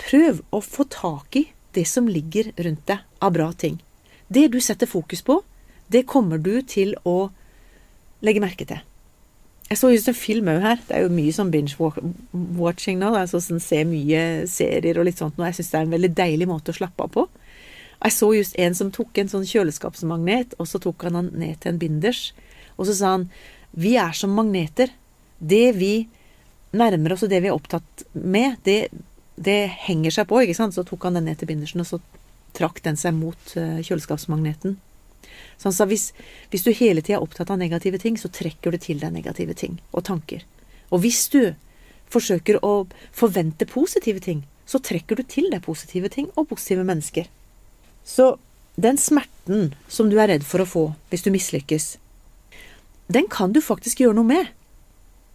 Prøv 0.00 0.42
å 0.52 0.60
få 0.64 0.86
tak 0.92 1.40
i 1.40 1.46
det 1.74 1.86
som 1.88 2.10
ligger 2.10 2.52
rundt 2.58 2.84
deg 2.90 3.24
av 3.24 3.34
bra 3.34 3.48
ting. 3.56 3.80
Det 4.28 4.50
du 4.52 4.60
setter 4.62 4.90
fokus 4.90 5.24
på, 5.26 5.40
det 5.90 6.04
kommer 6.10 6.38
du 6.38 6.60
til 6.62 6.92
å 7.08 7.30
legge 8.22 8.42
merke 8.44 8.68
til. 8.68 8.84
Jeg 9.70 9.78
så 9.78 9.92
just 9.92 10.08
en 10.10 10.16
film 10.18 10.48
òg 10.50 10.64
her. 10.64 10.80
Det 10.82 10.96
er 10.96 11.04
jo 11.04 11.12
mye 11.14 11.32
sånn 11.34 11.52
binge-watching 11.52 12.98
nå. 12.98 13.12
Altså 13.14 13.38
sånn, 13.38 13.60
Se 13.62 13.84
mye 13.86 14.22
serier 14.50 14.98
og 14.98 15.06
litt 15.06 15.20
sånt 15.22 15.38
nå. 15.38 15.44
Jeg 15.46 15.60
syns 15.60 15.70
det 15.70 15.78
er 15.78 15.86
en 15.86 15.94
veldig 15.94 16.10
deilig 16.18 16.48
måte 16.50 16.74
å 16.74 16.78
slappe 16.80 17.06
av 17.06 17.12
på. 17.14 17.26
Jeg 18.00 18.16
så 18.16 18.30
just 18.34 18.58
en 18.58 18.74
som 18.74 18.90
tok 18.90 19.20
en 19.20 19.30
sånn 19.30 19.46
kjøleskapsmagnet, 19.46 20.56
og 20.58 20.66
så 20.66 20.80
tok 20.82 21.04
han 21.06 21.20
den 21.20 21.30
ned 21.38 21.60
til 21.62 21.70
en 21.70 21.78
binders. 21.78 22.22
Og 22.80 22.88
så 22.88 22.96
sa 22.98 23.14
han 23.14 23.28
vi 23.70 23.94
er 24.00 24.16
som 24.18 24.34
magneter. 24.34 24.90
Det 25.38 25.68
vi 25.78 26.08
nærmer 26.74 27.14
oss, 27.14 27.22
og 27.22 27.30
det 27.30 27.42
vi 27.44 27.52
er 27.52 27.54
opptatt 27.54 28.04
med, 28.12 28.58
det, 28.66 28.88
det 29.38 29.60
henger 29.86 30.18
seg 30.18 30.30
på. 30.30 30.42
ikke 30.42 30.58
sant? 30.58 30.74
Så 30.74 30.82
tok 30.88 31.06
han 31.06 31.20
den 31.20 31.30
ned 31.30 31.38
til 31.38 31.50
bindersen, 31.52 31.84
og 31.84 31.92
så 31.92 32.02
trakk 32.58 32.82
den 32.82 32.98
seg 32.98 33.14
mot 33.14 33.54
eh, 33.54 33.78
kjøleskapsmagneten. 33.86 34.80
Så 35.56 35.68
han 35.68 35.76
sa 35.76 35.86
hvis, 35.88 36.10
hvis 36.52 36.64
du 36.66 36.70
hele 36.74 37.02
tida 37.02 37.18
er 37.18 37.24
opptatt 37.24 37.50
av 37.52 37.60
negative 37.60 38.00
ting, 38.02 38.16
så 38.20 38.30
trekker 38.32 38.74
du 38.74 38.80
til 38.80 39.00
deg 39.02 39.12
negative 39.14 39.56
ting 39.58 39.80
og 39.92 40.06
tanker. 40.08 40.44
Og 40.90 41.04
hvis 41.04 41.26
du 41.32 41.54
forsøker 42.10 42.58
å 42.66 42.86
forvente 43.14 43.68
positive 43.70 44.22
ting, 44.24 44.44
så 44.66 44.80
trekker 44.82 45.18
du 45.18 45.26
til 45.26 45.50
deg 45.50 45.64
positive 45.66 46.10
ting 46.12 46.30
og 46.36 46.48
positive 46.50 46.86
mennesker. 46.86 47.26
Så 48.06 48.36
den 48.80 48.98
smerten 48.98 49.74
som 49.90 50.10
du 50.10 50.18
er 50.20 50.30
redd 50.30 50.46
for 50.46 50.62
å 50.62 50.68
få 50.68 50.84
hvis 51.10 51.26
du 51.26 51.30
mislykkes, 51.34 51.92
den 53.10 53.26
kan 53.30 53.54
du 53.54 53.60
faktisk 53.62 54.02
gjøre 54.02 54.16
noe 54.20 54.28
med. 54.28 54.50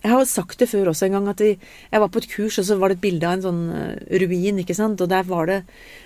Jeg 0.05 0.13
har 0.13 0.27
sagt 0.29 0.61
det 0.61 0.69
før 0.69 0.91
også 0.91 1.07
en 1.07 1.17
gang, 1.17 1.27
at 1.31 1.41
jeg 1.41 2.01
var 2.01 2.11
på 2.13 2.21
et 2.21 2.29
kurs, 2.29 2.59
og 2.61 2.67
så 2.67 2.77
var 2.79 2.91
det 2.91 2.99
et 2.99 3.05
bilde 3.07 3.27
av 3.27 3.35
en 3.35 3.43
sånn 3.43 3.61
eh, 3.73 4.19
ruin, 4.21 4.61
ikke 4.61 4.77
sant, 4.77 5.01
og 5.01 5.09
der 5.11 5.25
var 5.27 5.49
det 5.49 5.57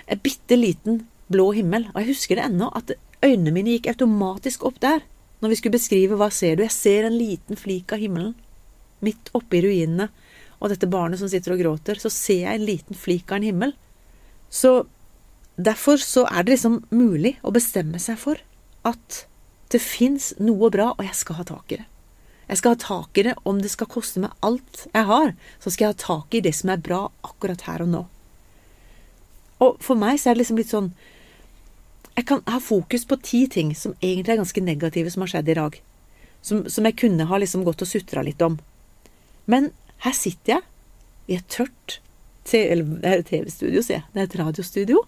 en 0.08 0.22
bitte 0.24 0.58
liten 0.58 1.02
blå 1.30 1.50
himmel. 1.58 1.90
Og 1.92 2.00
jeg 2.02 2.14
husker 2.14 2.40
det 2.40 2.48
ennå, 2.48 2.72
at 2.80 2.96
øynene 3.26 3.54
mine 3.56 3.76
gikk 3.76 3.90
automatisk 3.94 4.66
opp 4.68 4.80
der. 4.84 5.04
Når 5.40 5.54
vi 5.54 5.58
skulle 5.60 5.78
beskrive 5.78 6.18
hva 6.20 6.30
ser 6.34 6.58
du, 6.58 6.66
jeg 6.66 6.76
ser 6.76 7.08
en 7.08 7.18
liten 7.18 7.60
flik 7.60 7.94
av 7.96 8.02
himmelen. 8.04 8.36
Midt 9.06 9.32
oppe 9.38 9.60
i 9.60 9.64
ruinene. 9.64 10.10
Og 10.60 10.72
dette 10.74 10.90
barnet 10.92 11.22
som 11.22 11.30
sitter 11.32 11.56
og 11.56 11.62
gråter. 11.64 12.00
Så 12.02 12.12
ser 12.12 12.44
jeg 12.46 12.60
en 12.60 12.68
liten 12.68 13.00
flik 13.00 13.32
av 13.32 13.40
en 13.40 13.48
himmel. 13.48 13.76
Så 14.50 14.84
derfor 15.56 16.02
så 16.02 16.26
er 16.28 16.44
det 16.44 16.58
liksom 16.58 16.82
mulig 16.92 17.38
å 17.44 17.54
bestemme 17.56 18.00
seg 18.02 18.20
for 18.20 18.42
at 18.88 19.24
det 19.70 19.82
fins 19.84 20.32
noe 20.42 20.72
bra, 20.74 20.94
og 20.96 21.04
jeg 21.06 21.16
skal 21.20 21.40
ha 21.42 21.46
tak 21.46 21.74
i 21.76 21.78
det. 21.78 21.86
Jeg 22.50 22.58
skal 22.58 22.74
ha 22.74 22.80
tak 22.82 23.20
i 23.22 23.24
det 23.28 23.36
om 23.46 23.60
det 23.62 23.70
skal 23.70 23.90
koste 23.92 24.24
meg 24.24 24.34
alt 24.46 24.88
jeg 24.90 25.06
har. 25.06 25.36
Så 25.62 25.70
skal 25.70 25.86
jeg 25.86 25.94
ha 25.94 26.00
tak 26.02 26.34
i 26.34 26.42
det 26.42 26.56
som 26.58 26.72
er 26.74 26.82
bra 26.82 27.04
akkurat 27.28 27.68
her 27.68 27.84
og 27.86 27.92
nå. 27.92 28.02
Og 29.62 29.78
for 29.84 30.00
meg 30.00 30.18
så 30.18 30.32
er 30.32 30.38
det 30.38 30.42
liksom 30.42 30.60
litt 30.62 30.74
sånn 30.74 30.90
Jeg 32.20 32.26
kan 32.28 32.42
ha 32.52 32.60
fokus 32.60 33.06
på 33.08 33.16
ti 33.24 33.46
ting 33.48 33.70
som 33.80 33.94
egentlig 34.02 34.34
er 34.34 34.42
ganske 34.42 34.64
negative 34.66 35.12
som 35.14 35.24
har 35.24 35.32
skjedd 35.32 35.54
i 35.54 35.56
dag. 35.56 35.78
Som, 36.44 36.66
som 36.68 36.88
jeg 36.88 36.98
kunne 37.00 37.28
ha 37.30 37.40
liksom 37.40 37.64
gått 37.64 37.86
og 37.86 37.88
sutra 37.88 38.24
litt 38.28 38.42
om. 38.44 38.58
Men 39.48 39.70
her 40.04 40.16
sitter 40.18 40.58
jeg 40.58 40.66
i 41.32 41.38
et 41.40 41.48
tørt 41.48 42.00
TV-studio, 42.50 43.84
sier 43.86 44.02
jeg. 44.02 44.06
Det 44.12 44.20
er 44.20 44.28
et 44.28 44.38
radiostudio. 44.42 45.06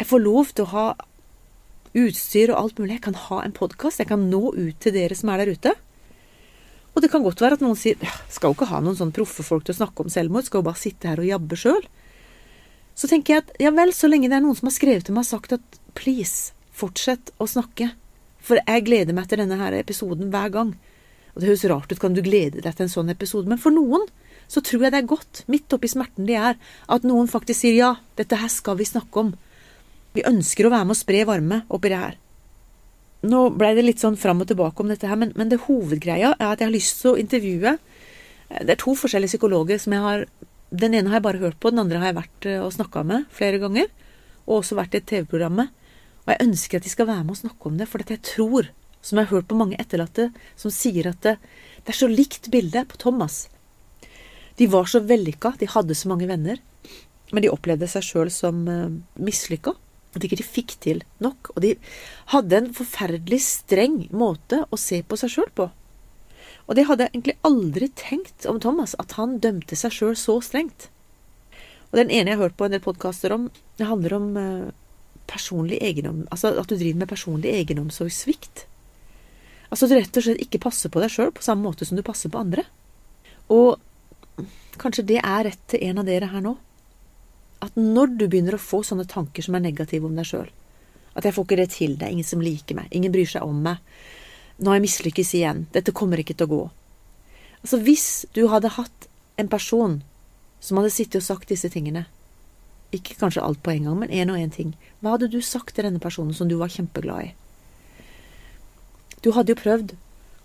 Jeg 0.00 0.08
får 0.10 0.24
lov 0.24 0.50
til 0.50 0.66
å 0.66 0.72
ha 0.72 0.86
utstyr 2.02 2.50
og 2.50 2.58
alt 2.58 2.82
mulig. 2.82 2.96
Jeg 2.96 3.06
kan 3.06 3.22
ha 3.28 3.42
en 3.44 3.54
podkast. 3.54 4.02
Jeg 4.02 4.10
kan 4.10 4.26
nå 4.32 4.48
ut 4.56 4.82
til 4.82 4.96
dere 4.96 5.14
som 5.18 5.30
er 5.30 5.44
der 5.44 5.54
ute. 5.54 5.76
Og 6.96 7.04
det 7.04 7.12
kan 7.12 7.22
godt 7.22 7.40
være 7.44 7.60
at 7.60 7.64
noen 7.64 7.78
sier 7.78 8.00
skal 8.32 8.50
jo 8.50 8.58
ikke 8.58 8.72
ha 8.72 8.82
noen 8.82 8.98
sånn 8.98 9.14
proffe 9.14 9.46
folk 9.46 9.68
til 9.68 9.76
å 9.76 9.84
snakke 9.84 10.02
om 10.02 10.10
selvmord, 10.12 10.48
skal 10.48 10.60
jo 10.60 10.66
bare 10.66 10.82
sitte 10.82 11.12
her 11.12 11.22
og 11.22 11.30
jabbe 11.30 11.58
sjøl. 11.62 11.84
Så 13.02 13.08
tenker 13.10 13.34
jeg 13.34 13.42
at 13.42 13.56
ja 13.58 13.72
vel, 13.74 13.90
så 13.90 14.06
lenge 14.06 14.28
det 14.30 14.36
er 14.38 14.44
noen 14.44 14.54
som 14.54 14.68
har 14.68 14.76
skrevet 14.76 15.08
til 15.08 15.16
meg 15.16 15.24
og 15.24 15.32
sagt 15.32 15.56
at 15.56 15.78
please, 15.98 16.52
fortsett 16.70 17.32
å 17.42 17.48
snakke. 17.50 17.88
For 18.38 18.60
jeg 18.62 18.84
gleder 18.86 19.16
meg 19.16 19.26
til 19.26 19.42
denne 19.42 19.58
her 19.58 19.74
episoden 19.74 20.30
hver 20.30 20.52
gang. 20.54 20.70
Og 21.32 21.42
det 21.42 21.48
høres 21.48 21.64
rart 21.66 21.90
ut, 21.90 21.98
kan 21.98 22.14
du 22.14 22.22
glede 22.22 22.62
deg 22.62 22.76
til 22.76 22.86
en 22.86 22.92
sånn 22.92 23.10
episode? 23.10 23.50
Men 23.50 23.58
for 23.58 23.74
noen 23.74 24.06
så 24.46 24.62
tror 24.62 24.86
jeg 24.86 24.94
det 24.94 25.00
er 25.00 25.10
godt, 25.10 25.42
midt 25.50 25.74
oppi 25.74 25.90
smerten 25.90 26.28
de 26.28 26.36
er, 26.38 26.60
at 26.86 27.08
noen 27.08 27.30
faktisk 27.30 27.64
sier 27.64 27.74
ja, 27.74 27.90
dette 28.20 28.38
her 28.38 28.52
skal 28.52 28.78
vi 28.78 28.86
snakke 28.86 29.24
om. 29.24 29.34
Vi 30.14 30.22
ønsker 30.28 30.68
å 30.68 30.72
være 30.74 30.86
med 30.86 30.94
og 30.94 31.00
spre 31.00 31.24
varme 31.26 31.62
oppi 31.74 31.90
det 31.90 32.00
her. 32.04 32.18
Nå 33.26 33.42
blei 33.58 33.72
det 33.74 33.86
litt 33.86 34.02
sånn 34.02 34.18
fram 34.18 34.44
og 34.44 34.50
tilbake 34.50 34.82
om 34.82 34.94
dette 34.94 35.10
her, 35.10 35.18
men, 35.18 35.34
men, 35.34 35.50
det 35.50 35.64
hovedgreia 35.66 36.36
er 36.36 36.48
at 36.52 36.62
jeg 36.62 36.68
har 36.68 36.74
lyst 36.74 37.02
til 37.02 37.12
å 37.12 37.18
intervjue 37.18 37.74
eh, 37.74 38.62
Det 38.62 38.74
er 38.74 38.80
to 38.82 38.94
forskjellige 38.98 39.34
psykologer 39.34 39.82
som 39.82 39.94
jeg 39.94 40.06
har 40.06 40.24
Den 40.72 40.96
ene 40.96 41.10
har 41.12 41.20
jeg 41.20 41.26
bare 41.26 41.42
hørt 41.42 41.58
på, 41.60 41.70
den 41.70 41.82
andre 41.82 42.00
har 42.00 42.10
jeg 42.10 42.18
vært 42.22 42.48
eh, 42.48 42.60
og 42.64 42.72
snakka 42.72 43.04
med 43.04 43.26
flere 43.34 43.60
ganger. 43.60 43.90
Og 44.46 44.62
også 44.62 44.78
vært 44.78 44.96
i 44.96 45.02
et 45.02 45.08
TV-program 45.10 45.58
med. 45.60 45.72
Og 46.24 46.32
jeg 46.32 46.46
ønsker 46.46 46.78
at 46.78 46.86
de 46.86 46.92
skal 46.92 47.08
være 47.10 47.26
med 47.26 47.34
og 47.34 47.42
snakke 47.42 47.68
om 47.68 47.76
det, 47.78 47.88
for 47.90 48.02
jeg 48.08 48.22
tror, 48.24 48.70
som 49.02 49.18
jeg 49.18 49.28
har 49.28 49.36
hørt 49.36 49.50
på 49.50 49.58
mange 49.58 49.78
etterlatte, 49.82 50.30
som 50.56 50.72
sier 50.72 51.10
at 51.10 51.20
det, 51.26 51.36
det 51.82 51.92
er 51.92 51.98
så 51.98 52.08
likt 52.08 52.48
bildet 52.54 52.88
på 52.88 53.00
Thomas. 53.02 53.44
De 54.56 54.68
var 54.70 54.88
så 54.88 55.02
vellykka, 55.04 55.56
de 55.58 55.70
hadde 55.70 55.96
så 55.98 56.10
mange 56.12 56.28
venner, 56.30 56.60
men 57.32 57.44
de 57.44 57.50
opplevde 57.50 57.88
seg 57.90 58.04
sjøl 58.06 58.30
som 58.32 58.64
uh, 58.68 58.92
mislykka. 59.20 59.74
At 60.12 60.24
ikke 60.26 60.38
de 60.42 60.44
fikk 60.44 60.74
til 60.84 61.00
nok. 61.24 61.54
Og 61.54 61.62
de 61.64 61.70
hadde 62.34 62.58
en 62.58 62.72
forferdelig 62.76 63.40
streng 63.46 64.02
måte 64.12 64.60
å 64.68 64.78
se 64.80 65.00
på 65.00 65.16
seg 65.16 65.32
sjøl 65.32 65.48
på. 65.56 65.70
Og 66.68 66.78
det 66.78 66.86
hadde 66.88 67.06
jeg 67.06 67.14
egentlig 67.14 67.36
aldri 67.46 67.88
tenkt 67.98 68.46
om 68.48 68.60
Thomas, 68.62 68.94
at 69.02 69.16
han 69.18 69.38
dømte 69.42 69.76
seg 69.78 69.94
sjøl 69.94 70.16
så 70.18 70.38
strengt. 70.44 70.88
Og 71.90 71.98
den 72.00 72.12
ene 72.12 72.32
jeg 72.32 72.38
har 72.38 72.46
hørt 72.46 72.58
på 72.58 72.68
en 72.68 72.74
del 72.74 72.84
podkaster 72.84 73.34
om, 73.34 73.48
det 73.78 73.88
handler 73.88 74.16
om 74.16 74.28
uh, 74.38 74.72
personlig 75.28 75.80
egenom... 75.84 76.22
Altså 76.30 76.54
at 76.54 76.70
du 76.70 76.76
driver 76.76 77.02
med 77.02 77.10
personlig 77.10 77.52
egenomsorgssvikt. 77.52 78.66
Altså 79.68 79.86
at 79.86 79.92
du 79.92 79.98
rett 79.98 80.20
og 80.20 80.26
slett 80.26 80.44
ikke 80.44 80.62
passer 80.62 80.92
på 80.92 81.02
deg 81.02 81.12
sjøl 81.12 81.32
på 81.34 81.44
samme 81.44 81.66
måte 81.66 81.88
som 81.88 81.98
du 81.98 82.04
passer 82.06 82.32
på 82.32 82.40
andre. 82.40 82.64
Og 83.52 83.80
kanskje 84.80 85.04
det 85.10 85.20
er 85.20 85.48
rett 85.50 85.64
til 85.68 85.84
en 85.88 86.00
av 86.00 86.08
dere 86.08 86.30
her 86.32 86.44
nå 86.44 86.56
at 87.62 87.76
når 87.78 88.16
du 88.18 88.24
begynner 88.26 88.56
å 88.56 88.62
få 88.62 88.82
sånne 88.86 89.06
tanker 89.06 89.44
som 89.44 89.54
er 89.54 89.62
negative 89.62 90.08
om 90.08 90.16
deg 90.18 90.26
sjøl, 90.26 90.48
at 91.14 91.26
jeg 91.26 91.36
får 91.36 91.46
ikke 91.46 91.58
det 91.60 91.68
til, 91.70 91.94
er 92.00 92.10
ingen 92.10 92.26
som 92.26 92.42
liker 92.42 92.78
meg, 92.78 92.88
ingen 92.90 93.12
bryr 93.14 93.28
seg 93.28 93.46
om 93.46 93.60
meg, 93.62 93.78
nå 94.62 94.70
har 94.70 94.78
jeg 94.78 94.86
mislykkes 94.86 95.34
igjen, 95.38 95.66
dette 95.74 95.94
kommer 95.96 96.20
ikke 96.22 96.36
til 96.38 96.48
å 96.48 96.52
gå. 96.52 96.62
Altså, 97.62 97.78
hvis 97.82 98.08
du 98.34 98.46
hadde 98.50 98.74
hatt 98.76 99.08
en 99.40 99.50
person 99.50 100.00
som 100.62 100.78
hadde 100.78 100.92
sittet 100.94 101.20
og 101.22 101.26
sagt 101.26 101.50
disse 101.50 101.70
tingene, 101.72 102.06
ikke 102.94 103.16
kanskje 103.18 103.42
alt 103.42 103.62
på 103.64 103.72
en 103.72 103.88
gang, 103.88 103.98
men 104.02 104.12
én 104.12 104.30
og 104.30 104.38
én 104.38 104.52
ting, 104.52 104.74
hva 105.00 105.16
hadde 105.16 105.30
du 105.32 105.40
sagt 105.42 105.74
til 105.74 105.86
denne 105.88 106.02
personen 106.02 106.36
som 106.36 106.50
du 106.50 106.58
var 106.60 106.72
kjempeglad 106.72 107.30
i? 107.30 107.32
Du 109.22 109.32
hadde 109.36 109.54
jo 109.54 109.60
prøvd 109.62 109.94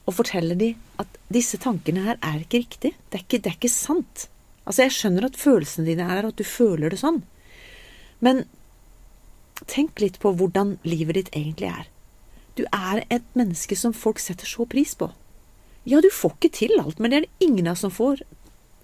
å 0.08 0.14
fortelle 0.16 0.56
dem 0.56 1.02
at 1.02 1.18
disse 1.34 1.60
tankene 1.60 2.06
her 2.06 2.20
er 2.24 2.40
ikke 2.42 2.62
riktig, 2.64 2.94
det 3.10 3.20
er 3.20 3.26
ikke, 3.26 3.42
det 3.42 3.52
er 3.52 3.58
ikke 3.60 3.74
sant. 3.74 4.28
Altså, 4.64 4.86
jeg 4.86 4.96
skjønner 4.96 5.28
at 5.28 5.40
følelsene 5.40 5.90
dine 5.90 6.08
er 6.14 6.30
at 6.30 6.40
du 6.40 6.46
føler 6.48 6.94
det 6.94 7.02
sånn. 7.02 7.22
Men 8.24 8.46
tenk 9.70 10.00
litt 10.02 10.20
på 10.24 10.32
hvordan 10.38 10.78
livet 10.88 11.20
ditt 11.20 11.34
egentlig 11.36 11.72
er. 11.74 11.86
Du 12.58 12.66
er 12.74 13.04
et 13.14 13.26
menneske 13.38 13.78
som 13.78 13.94
folk 13.94 14.20
setter 14.22 14.50
så 14.50 14.66
pris 14.70 14.96
på. 14.98 15.12
Ja, 15.88 16.02
du 16.04 16.10
får 16.12 16.36
ikke 16.36 16.56
til 16.58 16.74
alt, 16.82 17.00
men 17.00 17.12
det 17.12 17.18
er 17.18 17.28
det 17.28 17.46
ingen 17.48 17.68
av 17.68 17.78
oss 17.78 17.86
som 17.86 17.94
får. 17.94 18.24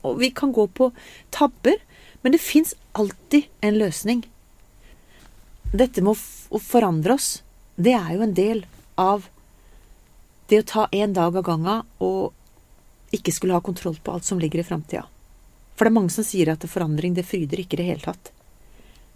Og 0.07 0.19
vi 0.21 0.29
kan 0.35 0.53
gå 0.55 0.67
på 0.71 0.91
tabber, 1.35 1.81
men 2.21 2.35
det 2.35 2.43
fins 2.43 2.75
alltid 2.93 3.49
en 3.65 3.79
løsning. 3.79 4.23
Dette 5.73 6.03
med 6.05 6.13
å 6.53 6.61
forandre 6.61 7.17
oss, 7.17 7.41
det 7.75 7.95
er 7.97 8.13
jo 8.13 8.23
en 8.23 8.37
del 8.37 8.63
av 9.01 9.25
det 10.51 10.61
å 10.61 10.69
ta 10.69 10.85
en 10.91 11.15
dag 11.17 11.33
av 11.33 11.45
gangen 11.47 11.81
og 12.03 13.15
ikke 13.15 13.33
skulle 13.33 13.57
ha 13.57 13.63
kontroll 13.65 13.97
på 14.03 14.13
alt 14.13 14.27
som 14.27 14.39
ligger 14.41 14.61
i 14.61 14.67
framtida. 14.67 15.07
For 15.73 15.85
det 15.85 15.91
er 15.91 15.97
mange 15.97 16.13
som 16.13 16.25
sier 16.25 16.53
at 16.53 16.65
forandring 16.69 17.15
det 17.17 17.25
fryder 17.25 17.63
ikke 17.63 17.77
i 17.77 17.81
det 17.81 17.89
hele 17.89 18.05
tatt. 18.05 18.31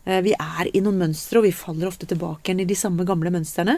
Eh, 0.05 0.21
vi 0.25 0.33
er 0.33 0.71
i 0.73 0.81
noen 0.81 0.97
mønstre, 1.01 1.39
og 1.39 1.47
vi 1.47 1.55
faller 1.55 1.89
ofte 1.89 2.09
tilbake 2.09 2.49
igjen 2.49 2.63
i 2.63 2.69
de 2.69 2.77
samme 2.79 3.05
gamle 3.07 3.31
mønstrene. 3.33 3.77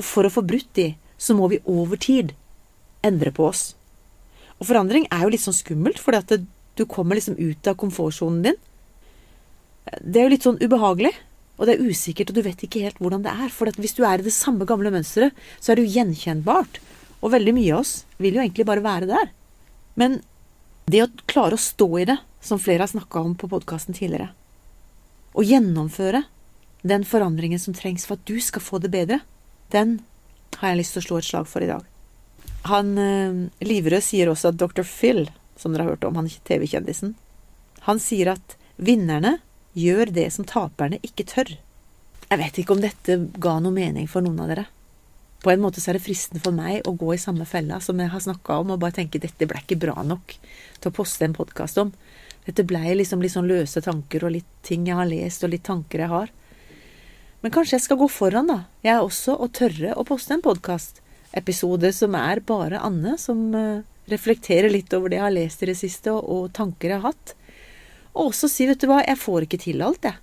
Og 0.00 0.06
for 0.06 0.24
å 0.24 0.32
få 0.32 0.42
brutt 0.46 0.70
de, 0.78 0.94
så 1.20 1.36
må 1.36 1.50
vi 1.52 1.60
over 1.68 2.00
tid 2.00 2.32
endre 3.04 3.32
på 3.36 3.50
oss. 3.50 3.74
Og 4.60 4.68
forandring 4.68 5.06
er 5.12 5.24
jo 5.24 5.32
litt 5.34 5.44
sånn 5.44 5.56
skummelt, 5.56 6.00
fordi 6.00 6.20
at 6.20 6.46
du 6.80 6.86
kommer 6.88 7.18
liksom 7.18 7.36
ut 7.36 7.68
av 7.68 7.76
komfortsonen 7.80 8.44
din. 8.48 8.60
Det 10.00 10.20
er 10.20 10.28
jo 10.28 10.32
litt 10.32 10.46
sånn 10.46 10.60
ubehagelig, 10.60 11.12
og 11.60 11.68
det 11.68 11.74
er 11.74 11.90
usikkert, 11.92 12.32
og 12.32 12.38
du 12.38 12.44
vet 12.46 12.64
ikke 12.64 12.86
helt 12.86 13.00
hvordan 13.00 13.24
det 13.24 13.32
er. 13.32 13.52
For 13.52 13.68
hvis 13.76 13.96
du 13.96 14.02
er 14.08 14.20
i 14.20 14.24
det 14.24 14.32
samme 14.32 14.64
gamle 14.68 14.92
mønsteret, 14.94 15.36
så 15.60 15.72
er 15.72 15.76
det 15.76 15.84
jo 15.84 15.94
gjenkjennbart. 15.98 16.80
Og 17.20 17.34
veldig 17.34 17.52
mye 17.56 17.74
av 17.74 17.82
oss 17.82 17.94
vil 18.16 18.38
jo 18.38 18.44
egentlig 18.44 18.68
bare 18.68 18.84
være 18.84 19.08
der. 19.10 19.32
Men 20.00 20.22
det 20.88 21.04
å 21.04 21.10
klare 21.28 21.56
å 21.56 21.60
stå 21.60 21.88
i 22.00 22.06
det, 22.08 22.16
som 22.40 22.60
flere 22.60 22.86
har 22.86 22.92
snakka 22.92 23.20
om 23.20 23.34
på 23.36 23.50
podkasten 23.52 23.96
tidligere, 23.96 24.30
og 25.36 25.44
gjennomføre 25.44 26.24
den 26.80 27.04
forandringen 27.04 27.60
som 27.60 27.76
trengs 27.76 28.06
for 28.08 28.16
at 28.16 28.24
du 28.24 28.40
skal 28.40 28.64
få 28.64 28.80
det 28.80 28.88
bedre, 28.94 29.20
den 29.72 29.98
har 30.60 30.72
jeg 30.72 30.80
lyst 30.82 30.96
til 30.96 31.02
å 31.02 31.06
slå 31.06 31.20
et 31.20 31.28
slag 31.28 31.48
for 31.48 31.64
i 31.64 31.70
dag. 31.70 31.84
Han 32.68 32.92
eh, 33.00 33.64
Livrød 33.64 34.04
sier 34.04 34.30
også 34.32 34.52
at 34.52 34.60
Dr. 34.60 34.84
Phil, 34.84 35.28
som 35.56 35.72
dere 35.72 35.86
har 35.86 35.94
hørt 35.94 36.04
om, 36.08 36.18
han 36.18 36.28
TV-kjendisen, 36.28 37.14
han 37.86 38.02
sier 38.02 38.34
at 38.34 38.56
vinnerne 38.76 39.38
gjør 39.76 40.12
det 40.12 40.28
som 40.34 40.44
taperne 40.48 41.00
ikke 41.06 41.28
tør. 41.30 41.54
Jeg 42.30 42.38
vet 42.38 42.60
ikke 42.60 42.76
om 42.76 42.82
dette 42.82 43.16
ga 43.42 43.56
noe 43.62 43.74
mening 43.74 44.06
for 44.10 44.24
noen 44.24 44.42
av 44.44 44.52
dere. 44.52 44.66
På 45.40 45.50
en 45.50 45.62
måte 45.62 45.80
så 45.80 45.90
er 45.90 45.96
det 45.96 46.04
fristende 46.04 46.42
for 46.44 46.52
meg 46.52 46.84
å 46.84 46.92
gå 47.00 47.14
i 47.14 47.20
samme 47.20 47.46
fella 47.48 47.78
som 47.80 48.00
jeg 48.00 48.12
har 48.12 48.20
snakka 48.20 48.58
om, 48.60 48.74
og 48.74 48.82
bare 48.82 48.98
tenke 48.98 49.22
dette 49.22 49.48
ble 49.48 49.62
ikke 49.62 49.80
bra 49.80 50.02
nok 50.04 50.34
til 50.36 50.90
å 50.90 50.94
poste 50.94 51.24
en 51.24 51.36
podkast 51.36 51.80
om. 51.80 51.94
Dette 52.44 52.66
blei 52.68 52.92
liksom 52.98 53.22
litt 53.24 53.32
sånn 53.32 53.48
løse 53.48 53.80
tanker 53.84 54.26
og 54.26 54.34
litt 54.36 54.50
ting 54.66 54.84
jeg 54.88 54.98
har 54.98 55.08
lest, 55.08 55.44
og 55.44 55.54
litt 55.54 55.64
tanker 55.64 56.04
jeg 56.04 56.12
har. 56.12 56.32
Men 57.40 57.52
kanskje 57.54 57.78
jeg 57.78 57.86
skal 57.86 58.00
gå 58.00 58.08
foran, 58.12 58.50
da, 58.50 58.58
jeg 58.84 59.00
også, 59.00 59.36
og 59.40 59.52
tørre 59.56 59.94
å 59.96 60.04
poste 60.08 60.36
en 60.36 60.44
podkastepisode 60.44 61.92
som 61.96 62.16
er 62.18 62.42
bare 62.44 62.82
Anne, 62.84 63.16
som 63.20 63.46
uh, 63.56 63.80
reflekterer 64.12 64.72
litt 64.72 64.92
over 64.96 65.08
det 65.12 65.20
jeg 65.20 65.24
har 65.24 65.36
lest 65.36 65.62
i 65.64 65.70
det 65.70 65.78
siste, 65.80 66.12
og, 66.12 66.50
tanker 66.56 66.92
jeg 66.92 67.00
har 67.00 67.14
hatt. 67.14 67.34
Og 68.12 68.32
også 68.32 68.50
si, 68.50 68.66
vet 68.68 68.82
du 68.82 68.90
hva, 68.90 69.00
jeg 69.06 69.20
får 69.22 69.46
ikke 69.46 69.62
til 69.62 69.86
alt, 69.86 70.04
jeg. 70.04 70.20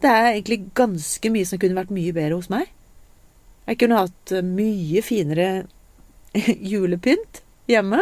Det 0.00 0.10
er 0.10 0.30
egentlig 0.30 0.62
ganske 0.76 1.32
mye 1.32 1.48
som 1.48 1.60
kunne 1.60 1.76
vært 1.76 1.92
mye 1.92 2.14
bedre 2.16 2.38
hos 2.38 2.48
meg. 2.52 2.70
Jeg 3.66 3.80
kunne 3.82 4.00
hatt 4.00 4.32
eh, 4.32 4.46
mye 4.46 5.02
finere 5.04 5.48
julepynt 6.72 7.42
hjemme. 7.70 8.00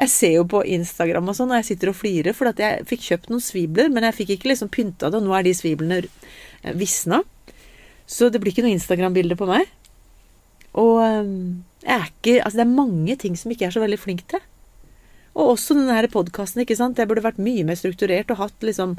Jeg 0.00 0.12
ser 0.12 0.36
jo 0.38 0.44
på 0.48 0.62
Instagram 0.76 1.28
og 1.28 1.36
sånn, 1.36 1.50
og 1.52 1.60
jeg 1.60 1.72
sitter 1.72 1.90
og 1.90 1.98
flirer, 1.98 2.36
for 2.36 2.48
at 2.52 2.60
jeg 2.62 2.86
fikk 2.88 3.08
kjøpt 3.08 3.32
noen 3.32 3.42
svibler, 3.44 3.90
men 3.92 4.06
jeg 4.06 4.16
fikk 4.20 4.36
ikke 4.36 4.52
liksom 4.52 4.70
pynta 4.72 5.10
det, 5.10 5.18
og 5.18 5.26
nå 5.26 5.34
er 5.36 5.44
de 5.48 5.56
sviblene 5.56 5.98
eh, 6.04 6.30
visna. 6.76 7.22
Så 8.10 8.28
det 8.30 8.40
blir 8.42 8.52
ikke 8.54 8.64
noe 8.66 8.74
Instagram-bilde 8.74 9.36
på 9.38 9.48
meg. 9.50 9.68
Og 10.78 11.00
eh, 11.02 11.30
jeg 11.84 11.96
er 11.96 12.08
ikke 12.08 12.36
Altså, 12.44 12.60
det 12.60 12.66
er 12.66 12.78
mange 12.78 13.16
ting 13.18 13.36
som 13.38 13.50
ikke 13.50 13.68
er 13.68 13.74
så 13.74 13.82
veldig 13.82 14.00
flink 14.00 14.26
til. 14.30 14.42
Og 15.34 15.54
også 15.54 15.76
denne 15.78 16.10
podkasten, 16.10 16.64
ikke 16.64 16.78
sant. 16.78 16.98
Jeg 16.98 17.08
burde 17.10 17.24
vært 17.24 17.40
mye 17.42 17.64
mer 17.66 17.78
strukturert 17.78 18.32
og 18.34 18.42
hatt 18.42 18.66
liksom 18.66 18.98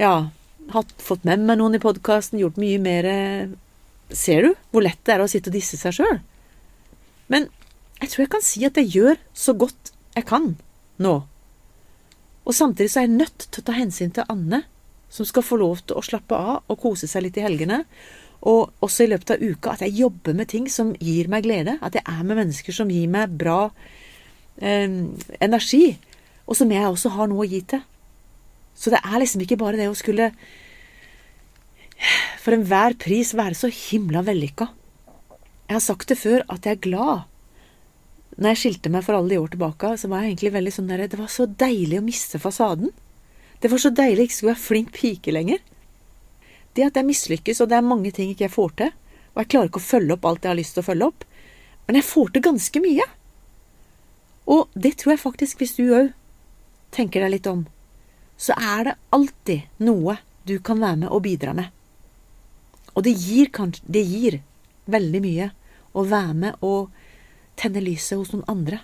Ja, 0.00 0.30
hatt, 0.72 0.92
fått 1.02 1.24
med 1.28 1.44
meg 1.48 1.58
noen 1.60 1.76
i 1.76 1.82
podkasten, 1.82 2.40
gjort 2.40 2.60
mye 2.60 2.80
mer 2.82 3.08
Ser 4.12 4.44
du 4.44 4.52
hvor 4.72 4.84
lett 4.84 5.00
det 5.08 5.14
er 5.14 5.24
å 5.24 5.30
sitte 5.30 5.48
og 5.48 5.56
disse 5.56 5.78
seg 5.80 5.96
sjøl? 5.96 6.18
Men 7.32 7.48
jeg 8.02 8.10
tror 8.10 8.24
jeg 8.24 8.32
kan 8.34 8.44
si 8.44 8.64
at 8.66 8.76
jeg 8.76 8.90
gjør 8.92 9.20
så 9.32 9.54
godt 9.56 9.92
jeg 10.12 10.26
kan 10.28 10.50
nå. 11.00 11.14
Og 12.42 12.56
samtidig 12.56 12.90
så 12.92 13.00
er 13.00 13.06
jeg 13.06 13.20
nødt 13.20 13.46
til 13.46 13.62
å 13.62 13.66
ta 13.68 13.76
hensyn 13.76 14.12
til 14.12 14.28
Anne, 14.32 14.64
som 15.12 15.28
skal 15.28 15.44
få 15.44 15.58
lov 15.60 15.84
til 15.84 15.98
å 15.98 16.04
slappe 16.04 16.36
av 16.36 16.72
og 16.72 16.80
kose 16.80 17.08
seg 17.10 17.26
litt 17.26 17.38
i 17.38 17.44
helgene. 17.44 17.82
Og 18.48 18.72
også 18.82 19.04
i 19.04 19.10
løpet 19.12 19.34
av 19.34 19.42
uka 19.44 19.74
at 19.74 19.84
jeg 19.84 20.00
jobber 20.00 20.34
med 20.34 20.50
ting 20.50 20.66
som 20.72 20.94
gir 20.98 21.28
meg 21.30 21.44
glede. 21.46 21.76
At 21.84 21.98
jeg 21.98 22.02
er 22.08 22.24
med 22.24 22.40
mennesker 22.40 22.74
som 22.74 22.90
gir 22.90 23.10
meg 23.12 23.36
bra 23.38 23.68
eh, 24.58 24.88
energi. 25.38 25.84
Og 26.48 26.58
som 26.58 26.72
jeg 26.72 26.88
også 26.88 27.12
har 27.14 27.30
noe 27.30 27.44
å 27.44 27.50
gi 27.50 27.60
til. 27.74 27.84
Så 28.74 28.90
det 28.90 29.02
er 29.04 29.20
liksom 29.20 29.44
ikke 29.44 29.60
bare 29.60 29.78
det 29.78 29.90
å 29.92 29.98
skulle 29.98 30.32
for 32.42 32.56
enhver 32.56 32.96
pris 32.98 33.30
være 33.38 33.54
så 33.54 33.70
himla 33.70 34.24
vellykka. 34.26 34.66
Jeg 35.68 35.76
har 35.76 35.84
sagt 35.84 36.10
det 36.10 36.18
før 36.18 36.42
at 36.50 36.66
jeg 36.66 36.78
er 36.78 36.84
glad. 36.88 37.28
Når 38.36 38.54
jeg 38.54 38.60
skilte 38.62 38.90
meg 38.90 39.04
for 39.06 39.16
alle 39.16 39.30
de 39.30 39.38
år 39.38 39.52
tilbake, 39.52 39.92
så 40.00 40.08
var 40.10 40.24
jeg 40.24 40.32
egentlig 40.32 40.54
veldig 40.56 40.72
sånn 40.74 40.90
der 40.90 41.06
Det 41.06 41.20
var 41.20 41.30
så 41.30 41.46
deilig 41.46 42.00
å 42.00 42.04
miste 42.04 42.40
fasaden. 42.42 42.90
Det 43.62 43.70
var 43.70 43.78
så 43.78 43.92
deilig 43.94 44.24
jeg 44.24 44.28
ikke 44.28 44.36
skulle 44.36 44.52
være 44.52 44.66
flink 44.66 44.88
pike 44.96 45.32
lenger. 45.34 45.60
Det 46.74 46.86
at 46.88 46.96
jeg 46.98 47.06
mislykkes, 47.06 47.60
og 47.62 47.68
det 47.70 47.76
er 47.78 47.86
mange 47.86 48.10
ting 48.14 48.32
ikke 48.32 48.48
jeg 48.48 48.54
får 48.56 48.72
til, 48.80 48.90
og 49.32 49.42
jeg 49.42 49.50
klarer 49.54 49.70
ikke 49.70 49.82
å 49.82 49.90
følge 49.90 50.16
opp 50.16 50.26
alt 50.26 50.42
jeg 50.42 50.50
har 50.50 50.58
lyst 50.58 50.74
til 50.76 50.82
å 50.82 50.88
følge 50.88 51.08
opp, 51.12 51.26
men 51.86 51.98
jeg 51.98 52.08
får 52.08 52.32
til 52.32 52.44
ganske 52.48 52.82
mye. 52.82 53.06
Og 54.50 54.74
det 54.74 54.96
tror 54.98 55.14
jeg 55.14 55.22
faktisk, 55.22 55.62
hvis 55.62 55.76
du 55.78 55.84
òg 55.94 56.10
tenker 56.92 57.22
deg 57.22 57.36
litt 57.36 57.48
om, 57.50 57.64
så 58.36 58.56
er 58.58 58.88
det 58.88 58.98
alltid 59.14 59.84
noe 59.86 60.18
du 60.48 60.56
kan 60.58 60.82
være 60.82 61.04
med 61.04 61.14
og 61.14 61.22
bidra 61.22 61.54
med. 61.54 61.70
Og 62.96 63.06
det 63.06 63.14
gir, 63.14 63.52
det 63.86 64.02
gir 64.02 64.40
veldig 64.90 65.20
mye 65.22 65.52
å 65.94 66.02
være 66.08 66.34
med 66.34 66.64
og 66.66 66.90
tenne 67.60 67.84
lyset 67.84 68.18
hos 68.18 68.32
noen 68.34 68.48
andre. 68.50 68.82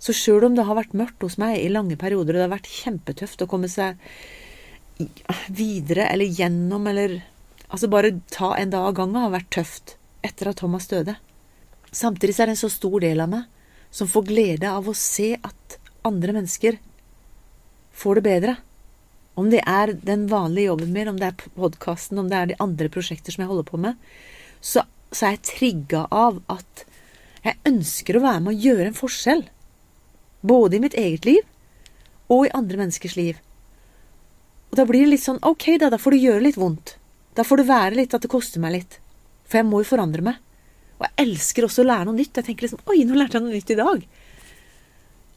Så 0.00 0.14
sjøl 0.16 0.48
om 0.48 0.56
det 0.56 0.64
har 0.64 0.78
vært 0.78 0.96
mørkt 0.96 1.22
hos 1.26 1.36
meg 1.40 1.58
i 1.60 1.72
lange 1.72 1.98
perioder, 2.00 2.34
og 2.34 2.40
det 2.40 2.46
har 2.46 2.54
vært 2.54 2.70
kjempetøft 2.72 3.44
å 3.44 3.48
komme 3.50 3.68
seg 3.68 4.00
videre 5.48 6.08
eller 6.12 6.28
gjennom 6.28 6.88
eller 6.90 7.20
Altså, 7.70 7.86
bare 7.86 8.16
ta 8.34 8.56
en 8.58 8.72
dag 8.72 8.88
av 8.88 8.96
gangen 8.98 9.20
har 9.22 9.30
vært 9.30 9.52
tøft 9.54 9.92
etter 10.26 10.48
at 10.50 10.58
Thomas 10.58 10.88
døde. 10.90 11.14
Samtidig 11.94 12.34
er 12.34 12.50
det 12.50 12.56
en 12.56 12.64
så 12.64 12.70
stor 12.72 12.96
del 13.04 13.22
av 13.22 13.30
meg 13.30 13.46
som 13.94 14.10
får 14.10 14.26
glede 14.26 14.70
av 14.70 14.88
å 14.90 14.94
se 14.98 15.36
at 15.38 15.76
andre 16.06 16.34
mennesker 16.34 16.80
får 17.94 18.18
det 18.18 18.24
bedre. 18.26 18.56
Om 19.38 19.52
det 19.54 19.62
er 19.66 19.94
den 19.94 20.26
vanlige 20.30 20.70
jobben 20.70 20.92
min, 20.94 21.12
om 21.12 21.18
det 21.20 21.30
er 21.30 21.54
podkasten, 21.54 22.18
om 22.18 22.28
det 22.30 22.38
er 22.38 22.50
de 22.50 22.58
andre 22.62 22.90
prosjekter 22.92 23.34
som 23.34 23.44
jeg 23.44 23.50
holder 23.52 23.70
på 23.70 23.80
med, 23.86 24.10
så, 24.60 24.82
så 25.14 25.28
er 25.28 25.36
jeg 25.36 25.46
trigga 25.52 26.04
av 26.10 26.42
at 26.50 26.84
jeg 27.46 27.58
ønsker 27.70 28.18
å 28.18 28.24
være 28.26 28.44
med 28.44 28.52
å 28.52 28.62
gjøre 28.66 28.90
en 28.90 28.98
forskjell. 28.98 29.46
Både 30.40 30.76
i 30.76 30.82
mitt 30.82 30.96
eget 30.98 31.26
liv 31.28 31.44
og 32.30 32.46
i 32.46 32.52
andre 32.54 32.78
menneskers 32.80 33.16
liv. 33.18 33.40
Og 34.70 34.78
da 34.78 34.86
blir 34.86 35.04
det 35.04 35.14
litt 35.16 35.24
sånn 35.24 35.40
ok, 35.42 35.66
da, 35.82 35.90
da 35.90 35.98
får 35.98 36.14
det 36.14 36.22
gjøre 36.24 36.44
litt 36.44 36.60
vondt. 36.60 36.94
Da 37.34 37.44
får 37.46 37.60
det 37.60 37.70
være 37.70 37.98
litt 37.98 38.14
at 38.14 38.22
det 38.22 38.30
koster 38.30 38.62
meg 38.62 38.76
litt. 38.76 39.00
For 39.50 39.60
jeg 39.60 39.68
må 39.68 39.82
jo 39.82 39.90
forandre 39.90 40.24
meg. 40.24 40.38
Og 41.00 41.06
jeg 41.06 41.26
elsker 41.26 41.66
også 41.66 41.82
å 41.82 41.88
lære 41.88 42.06
noe 42.06 42.18
nytt. 42.18 42.38
Jeg 42.38 42.46
tenker 42.46 42.68
liksom 42.68 42.84
oi, 42.86 43.02
nå 43.08 43.18
lærte 43.18 43.38
jeg 43.38 43.46
noe 43.46 43.56
nytt 43.56 43.74
i 43.74 43.78
dag. 43.80 44.06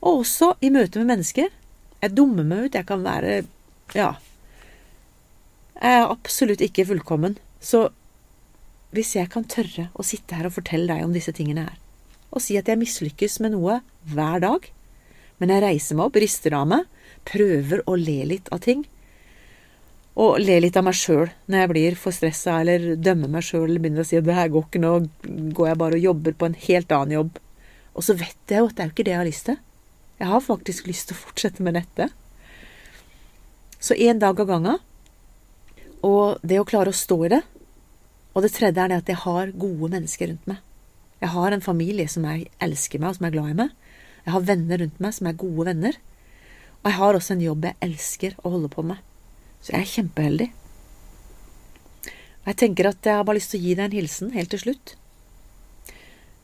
Og 0.04 0.22
også 0.22 0.54
i 0.62 0.70
møte 0.74 1.02
med 1.02 1.16
mennesker. 1.16 1.50
Jeg 2.04 2.14
dummer 2.14 2.46
meg 2.46 2.68
ut. 2.68 2.78
Jeg 2.78 2.88
kan 2.90 3.04
være 3.06 3.42
ja. 3.98 4.14
Jeg 5.84 6.00
er 6.00 6.08
absolutt 6.08 6.62
ikke 6.64 6.86
fullkommen, 6.88 7.36
så 7.60 7.90
hvis 8.96 9.16
jeg 9.18 9.28
kan 9.34 9.44
tørre 9.50 9.90
å 9.98 10.06
sitte 10.06 10.38
her 10.38 10.48
og 10.48 10.56
fortelle 10.56 10.88
deg 10.88 11.04
om 11.04 11.12
disse 11.16 11.34
tingene 11.36 11.66
her, 11.66 11.80
og 12.32 12.44
si 12.46 12.56
at 12.56 12.70
jeg 12.70 12.80
mislykkes 12.80 13.40
med 13.44 13.56
noe 13.56 13.80
hver 14.14 14.40
dag, 14.44 14.70
men 15.42 15.54
jeg 15.54 15.64
reiser 15.64 15.98
meg 15.98 16.10
opp, 16.10 16.20
rister 16.22 16.56
av 16.58 16.68
meg, 16.70 16.90
prøver 17.28 17.84
å 17.90 17.96
le 18.00 18.20
litt 18.30 18.52
av 18.54 18.62
ting, 18.64 18.84
og 20.14 20.38
le 20.44 20.60
litt 20.62 20.76
av 20.78 20.86
meg 20.86 20.98
sjøl 20.98 21.32
når 21.50 21.58
jeg 21.58 21.70
blir 21.72 21.96
for 21.98 22.14
stressa 22.14 22.60
eller 22.62 22.92
dømmer 23.02 23.32
meg 23.34 23.46
sjøl 23.48 23.66
eller 23.66 23.82
begynner 23.82 24.04
å 24.04 24.08
si 24.08 24.20
at 24.20 24.28
det 24.28 24.38
her 24.38 24.52
går 24.54 24.68
ikke, 24.68 24.82
nå 24.84 24.92
går 25.58 25.72
jeg 25.72 25.80
bare 25.82 25.98
og 25.98 26.06
jobber 26.08 26.36
på 26.38 26.50
en 26.50 26.58
helt 26.68 26.94
annen 26.94 27.16
jobb. 27.18 27.40
Og 27.98 28.06
så 28.06 28.16
vet 28.18 28.54
jeg 28.54 28.62
jo 28.62 28.68
at 28.70 28.76
det 28.78 28.84
er 28.84 28.90
jo 28.90 28.94
ikke 28.94 29.06
det 29.08 29.14
jeg 29.14 29.22
har 29.22 29.30
lyst 29.30 29.48
til. 29.50 29.58
Jeg 30.22 30.30
har 30.30 30.46
faktisk 30.46 30.90
lyst 30.90 31.10
til 31.10 31.18
å 31.18 31.24
fortsette 31.24 31.66
med 31.66 31.78
dette. 31.80 32.10
Så 33.82 33.98
én 33.98 34.22
dag 34.22 34.38
av 34.40 34.50
gangen. 34.50 34.78
Og 36.06 36.38
det 36.46 36.62
å 36.62 36.68
klare 36.68 36.94
å 36.94 36.96
stå 36.96 37.18
i 37.26 37.34
det. 37.34 37.42
Og 38.34 38.46
det 38.46 38.54
tredje 38.54 38.86
er 38.86 38.94
det 38.94 39.02
at 39.02 39.10
jeg 39.10 39.22
har 39.26 39.54
gode 39.58 39.90
mennesker 39.96 40.30
rundt 40.30 40.46
meg. 40.50 40.62
Jeg 41.24 41.34
har 41.34 41.56
en 41.56 41.64
familie 41.64 42.10
som 42.12 42.26
jeg 42.28 42.50
elsker 42.62 43.02
meg, 43.02 43.14
og 43.14 43.18
som 43.18 43.28
er 43.28 43.34
glad 43.34 43.52
i 43.54 43.60
meg. 43.64 43.76
Jeg 44.24 44.36
har 44.36 44.48
venner 44.48 44.80
rundt 44.80 45.00
meg 45.04 45.16
som 45.16 45.30
er 45.30 45.40
gode 45.40 45.68
venner. 45.70 46.00
Og 46.84 46.90
jeg 46.90 47.00
har 47.00 47.18
også 47.18 47.36
en 47.36 47.46
jobb 47.46 47.68
jeg 47.68 47.80
elsker 47.86 48.36
å 48.44 48.52
holde 48.56 48.72
på 48.72 48.84
med. 48.88 49.00
Så 49.64 49.74
jeg 49.74 49.84
er 49.84 49.94
kjempeheldig. 49.94 50.50
Og 52.44 52.50
jeg 52.52 52.60
tenker 52.60 52.90
at 52.90 53.08
jeg 53.08 53.20
har 53.20 53.28
bare 53.28 53.40
lyst 53.40 53.54
til 53.54 53.62
å 53.62 53.66
gi 53.68 53.76
deg 53.80 53.86
en 53.86 53.98
hilsen 53.98 54.34
helt 54.36 54.52
til 54.52 54.64
slutt. 54.66 54.96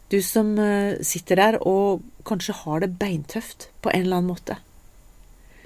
Du 0.09 0.17
som 0.25 0.53
eh, 0.63 0.99
sitter 1.05 1.37
der 1.37 1.57
og 1.67 2.05
kanskje 2.25 2.55
har 2.63 2.83
det 2.83 2.95
beintøft 3.01 3.67
på 3.83 3.91
en 3.91 4.07
eller 4.07 4.21
annen 4.21 4.31
måte. 4.31 4.57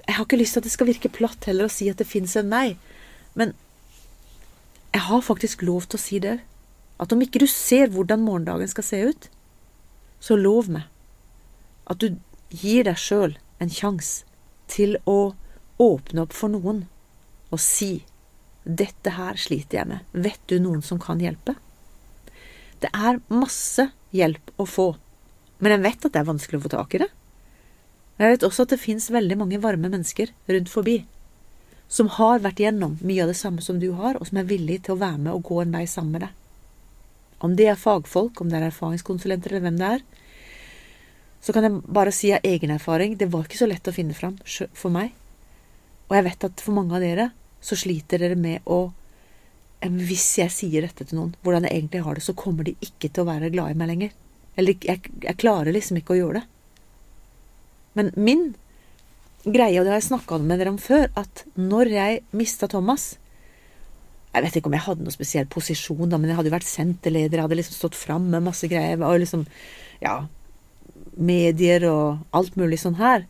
Jeg 0.04 0.18
har 0.18 0.26
ikke 0.26 0.40
lyst 0.40 0.56
til 0.56 0.60
at 0.60 0.66
det 0.66 0.74
skal 0.74 0.90
virke 0.90 1.12
platt 1.12 1.46
heller 1.48 1.70
å 1.70 1.72
si 1.72 1.86
at 1.88 2.02
det 2.02 2.08
fins 2.10 2.34
en 2.36 2.50
meg, 2.50 2.74
men 3.38 3.54
jeg 4.92 5.06
har 5.06 5.22
faktisk 5.24 5.64
lov 5.64 5.86
til 5.88 5.96
å 5.96 6.02
si 6.02 6.18
det. 6.22 6.34
At 7.00 7.14
om 7.14 7.22
ikke 7.24 7.40
du 7.40 7.46
ser 7.50 7.88
hvordan 7.94 8.22
morgendagen 8.26 8.68
skal 8.70 8.86
se 8.86 9.00
ut, 9.08 9.30
så 10.20 10.36
lov 10.36 10.68
meg 10.70 10.90
at 11.90 12.00
du 12.00 12.16
gir 12.54 12.86
deg 12.86 12.98
sjøl 13.00 13.36
en 13.62 13.72
sjanse 13.72 14.24
til 14.70 14.96
å 15.10 15.34
åpne 15.82 16.24
opp 16.24 16.34
for 16.36 16.52
noen 16.52 16.84
og 17.52 17.60
si 17.62 18.04
dette 18.64 19.12
her 19.16 19.36
sliter 19.38 19.82
jeg 19.82 19.90
med, 19.90 20.04
vet 20.12 20.40
du 20.48 20.56
noen 20.62 20.80
som 20.82 21.00
kan 21.00 21.20
hjelpe? 21.20 21.56
Det 22.80 22.90
er 22.92 23.20
masse 23.32 23.90
hjelp 24.14 24.54
å 24.60 24.66
få, 24.68 24.94
men 25.60 25.76
jeg 25.76 25.84
vet 25.84 26.06
at 26.06 26.14
det 26.14 26.22
er 26.22 26.30
vanskelig 26.30 26.60
å 26.60 26.64
få 26.64 26.72
tak 26.72 26.96
i 26.96 27.02
det. 27.04 27.10
Jeg 28.20 28.30
vet 28.30 28.46
også 28.46 28.64
at 28.64 28.74
det 28.74 28.80
fins 28.82 29.10
veldig 29.10 29.36
mange 29.40 29.60
varme 29.62 29.90
mennesker 29.90 30.30
rundt 30.48 30.70
forbi 30.70 31.02
som 31.94 32.08
har 32.16 32.42
vært 32.42 32.62
gjennom 32.62 32.96
mye 33.04 33.22
av 33.22 33.30
det 33.30 33.38
samme 33.38 33.62
som 33.62 33.78
du 33.78 33.90
har, 33.98 34.16
og 34.18 34.26
som 34.28 34.40
er 34.40 34.48
villig 34.48 34.80
til 34.84 34.96
å 34.96 35.02
være 35.02 35.20
med 35.26 35.32
og 35.34 35.44
gå 35.50 35.60
en 35.62 35.74
vei 35.74 35.84
sammen 35.90 36.16
med 36.16 36.24
deg. 36.26 36.32
Om 37.44 37.56
det 37.58 37.68
er 37.70 37.80
fagfolk, 37.80 38.40
om 38.40 38.50
det 38.50 38.58
er 38.58 38.68
erfaringskonsulenter 38.70 39.52
eller 39.52 39.66
hvem 39.66 39.80
det 39.80 39.90
er, 39.98 40.04
så 41.44 41.52
kan 41.52 41.66
jeg 41.66 41.82
bare 41.92 42.12
si 42.14 42.32
av 42.32 42.44
egen 42.46 42.72
erfaring 42.72 43.18
det 43.20 43.28
var 43.32 43.44
ikke 43.44 43.60
så 43.60 43.68
lett 43.68 43.88
å 43.88 43.92
finne 43.92 44.16
fram 44.16 44.38
for 44.72 44.92
meg. 44.92 45.12
Og 46.08 46.16
jeg 46.16 46.24
vet 46.28 46.46
at 46.48 46.62
for 46.64 46.76
mange 46.76 46.96
av 46.96 47.04
dere 47.04 47.30
så 47.64 47.76
sliter 47.76 48.22
dere 48.22 48.38
med 48.38 48.64
å 48.64 48.86
Hvis 49.84 50.38
jeg 50.38 50.48
sier 50.48 50.80
dette 50.80 51.04
til 51.04 51.18
noen, 51.18 51.34
hvordan 51.44 51.66
jeg 51.66 51.76
egentlig 51.76 52.00
har 52.06 52.16
det, 52.16 52.22
så 52.24 52.32
kommer 52.32 52.64
de 52.64 52.72
ikke 52.80 53.10
til 53.10 53.20
å 53.20 53.28
være 53.28 53.50
glad 53.52 53.74
i 53.74 53.76
meg 53.76 53.90
lenger. 53.90 54.12
Eller 54.56 54.78
jeg, 54.80 55.10
jeg 55.20 55.36
klarer 55.36 55.74
liksom 55.76 55.98
ikke 56.00 56.14
å 56.14 56.16
gjøre 56.16 56.40
det. 56.40 56.44
Men 57.98 58.08
min 58.16 58.46
greie, 59.44 59.76
og 59.76 59.84
det 59.84 59.92
har 59.92 60.00
jeg 60.00 60.06
snakka 60.08 60.38
med 60.40 60.62
dere 60.62 60.72
om 60.72 60.80
før, 60.80 61.10
at 61.20 61.44
når 61.60 61.92
jeg 61.92 62.22
mista 62.32 62.70
Thomas 62.70 63.18
Jeg 64.34 64.42
vet 64.42 64.56
ikke 64.56 64.66
om 64.66 64.74
jeg 64.74 64.82
hadde 64.82 65.04
noen 65.04 65.14
spesiell 65.14 65.44
posisjon, 65.46 66.08
da, 66.08 66.18
men 66.18 66.32
jeg 66.32 66.38
hadde 66.38 66.48
jo 66.48 66.56
vært 66.56 66.66
senterleder, 66.66 67.38
jeg 67.38 67.44
hadde 67.44 67.58
liksom 67.60 67.76
stått 67.76 67.94
fram 67.98 68.24
med 68.32 68.42
masse 68.42 68.66
greier, 68.72 69.04
og 69.04 69.20
liksom 69.20 69.44
Ja, 70.00 70.24
medier 71.16 71.86
og 71.88 72.24
alt 72.36 72.56
mulig 72.60 72.80
sånn 72.82 72.98
her. 72.98 73.26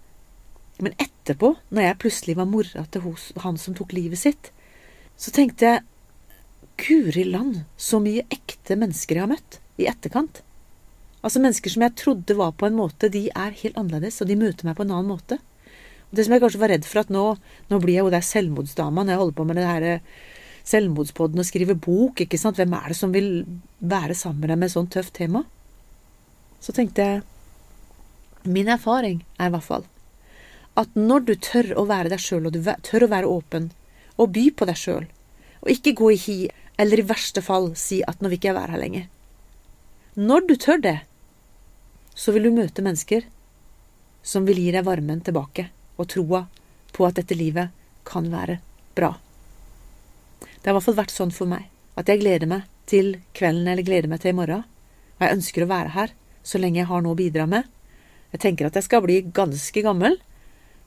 Men 0.83 0.97
etterpå, 0.99 1.55
når 1.71 1.89
jeg 1.89 2.01
plutselig 2.03 2.37
var 2.39 2.51
mora 2.51 2.85
til 2.91 3.07
han 3.45 3.59
som 3.61 3.77
tok 3.77 3.95
livet 3.97 4.21
sitt, 4.21 4.51
så 5.17 5.31
tenkte 5.35 5.69
jeg 5.69 5.85
Guri 6.75 7.23
land, 7.29 7.61
så 7.79 8.01
mye 8.03 8.25
ekte 8.35 8.75
mennesker 8.75 9.15
jeg 9.15 9.23
har 9.23 9.31
møtt 9.31 9.61
i 9.79 9.87
etterkant. 9.87 10.41
Altså 11.25 11.41
Mennesker 11.41 11.73
som 11.73 11.85
jeg 11.87 11.97
trodde 11.97 12.37
var 12.37 12.57
på 12.59 12.67
en 12.67 12.77
måte, 12.77 13.09
de 13.09 13.29
er 13.31 13.55
helt 13.63 13.79
annerledes, 13.81 14.19
og 14.21 14.29
de 14.29 14.37
møter 14.37 14.67
meg 14.67 14.75
på 14.77 14.85
en 14.85 14.93
annen 14.93 15.13
måte. 15.13 15.39
Og 16.11 16.19
Det 16.19 16.27
som 16.27 16.35
jeg 16.35 16.43
kanskje 16.43 16.61
var 16.61 16.73
redd 16.75 16.89
for 16.89 17.01
at 17.01 17.13
nå, 17.15 17.23
nå 17.71 17.79
blir 17.81 17.97
jeg 17.97 18.05
jo 18.05 18.13
der 18.13 18.27
selvmordsdama 18.27 19.05
når 19.05 19.15
jeg 19.15 19.23
holder 19.23 19.39
på 19.39 19.47
med 19.49 19.59
det 19.59 19.69
her 19.69 19.87
eh, 19.89 20.11
selvmordspodden 20.69 21.41
og 21.41 21.47
skriver 21.49 21.79
bok, 21.79 22.25
ikke 22.25 22.41
sant. 22.41 22.59
Hvem 22.61 22.75
er 22.77 22.91
det 22.91 22.99
som 22.99 23.15
vil 23.15 23.31
være 23.81 24.19
sammen 24.19 24.43
med 24.43 24.53
deg 24.53 24.61
med 24.61 24.69
et 24.69 24.75
sånt 24.75 24.93
tøft 24.93 25.15
tema? 25.17 25.45
Så 26.61 26.75
tenkte 26.77 27.07
jeg 27.07 27.25
Min 28.45 28.69
erfaring 28.69 29.25
er 29.39 29.49
i 29.49 29.55
hvert 29.55 29.67
fall 29.67 29.85
at 30.75 30.97
når 30.99 31.27
du 31.29 31.35
tør 31.39 31.71
å 31.79 31.85
være 31.87 32.11
deg 32.11 32.19
sjøl, 32.19 32.49
og 32.49 32.57
du 32.57 32.65
tør 32.83 33.05
å 33.07 33.11
være 33.13 33.31
åpen, 33.31 33.69
og 34.19 34.33
by 34.35 34.49
på 34.59 34.67
deg 34.67 34.79
sjøl, 34.79 35.05
og 35.63 35.71
ikke 35.71 35.95
gå 36.01 36.09
i 36.11 36.17
hi, 36.19 36.39
eller 36.83 36.99
i 36.99 37.07
verste 37.07 37.45
fall 37.47 37.71
si 37.79 38.01
at 38.03 38.19
nå 38.19 38.27
vil 38.27 38.41
ikke 38.41 38.51
jeg 38.51 38.57
være 38.57 38.75
her 38.75 38.83
lenger. 38.83 39.05
Når 40.19 40.49
du 40.49 40.55
tør 40.59 40.83
det, 40.83 40.97
så 42.15 42.35
vil 42.35 42.49
du 42.49 42.57
møte 42.57 42.83
mennesker 42.83 43.29
som 44.27 44.47
vil 44.49 44.59
gi 44.63 44.73
deg 44.75 44.87
varmen 44.87 45.23
tilbake 45.23 45.69
og 45.99 46.11
troa 46.11 46.45
på 46.95 47.07
at 47.07 47.19
dette 47.21 47.39
livet 47.39 47.71
kan 48.07 48.27
være 48.33 48.59
bra. 48.99 49.13
Det 50.43 50.67
har 50.67 50.75
i 50.75 50.77
hvert 50.79 50.87
fall 50.89 51.01
vært 51.03 51.15
sånn 51.15 51.35
for 51.35 51.51
meg 51.51 51.71
at 51.99 52.11
jeg 52.11 52.23
gleder 52.23 52.51
meg 52.51 52.67
til 52.91 53.15
kvelden 53.37 53.71
eller 53.71 53.87
gleder 53.87 54.11
meg 54.11 54.23
til 54.23 54.35
i 54.35 54.39
morgen. 54.39 54.65
Og 55.19 55.27
jeg 55.27 55.39
ønsker 55.39 55.65
å 55.65 55.71
være 55.71 55.95
her 55.95 56.15
så 56.47 56.61
lenge 56.61 56.83
jeg 56.83 56.91
har 56.91 57.03
noe 57.05 57.15
å 57.15 57.19
bidra 57.19 57.47
med. 57.51 57.67
Jeg 58.35 58.43
tenker 58.43 58.67
at 58.67 58.75
jeg 58.75 58.89
skal 58.89 59.05
bli 59.05 59.21
ganske 59.35 59.85
gammel, 59.87 60.19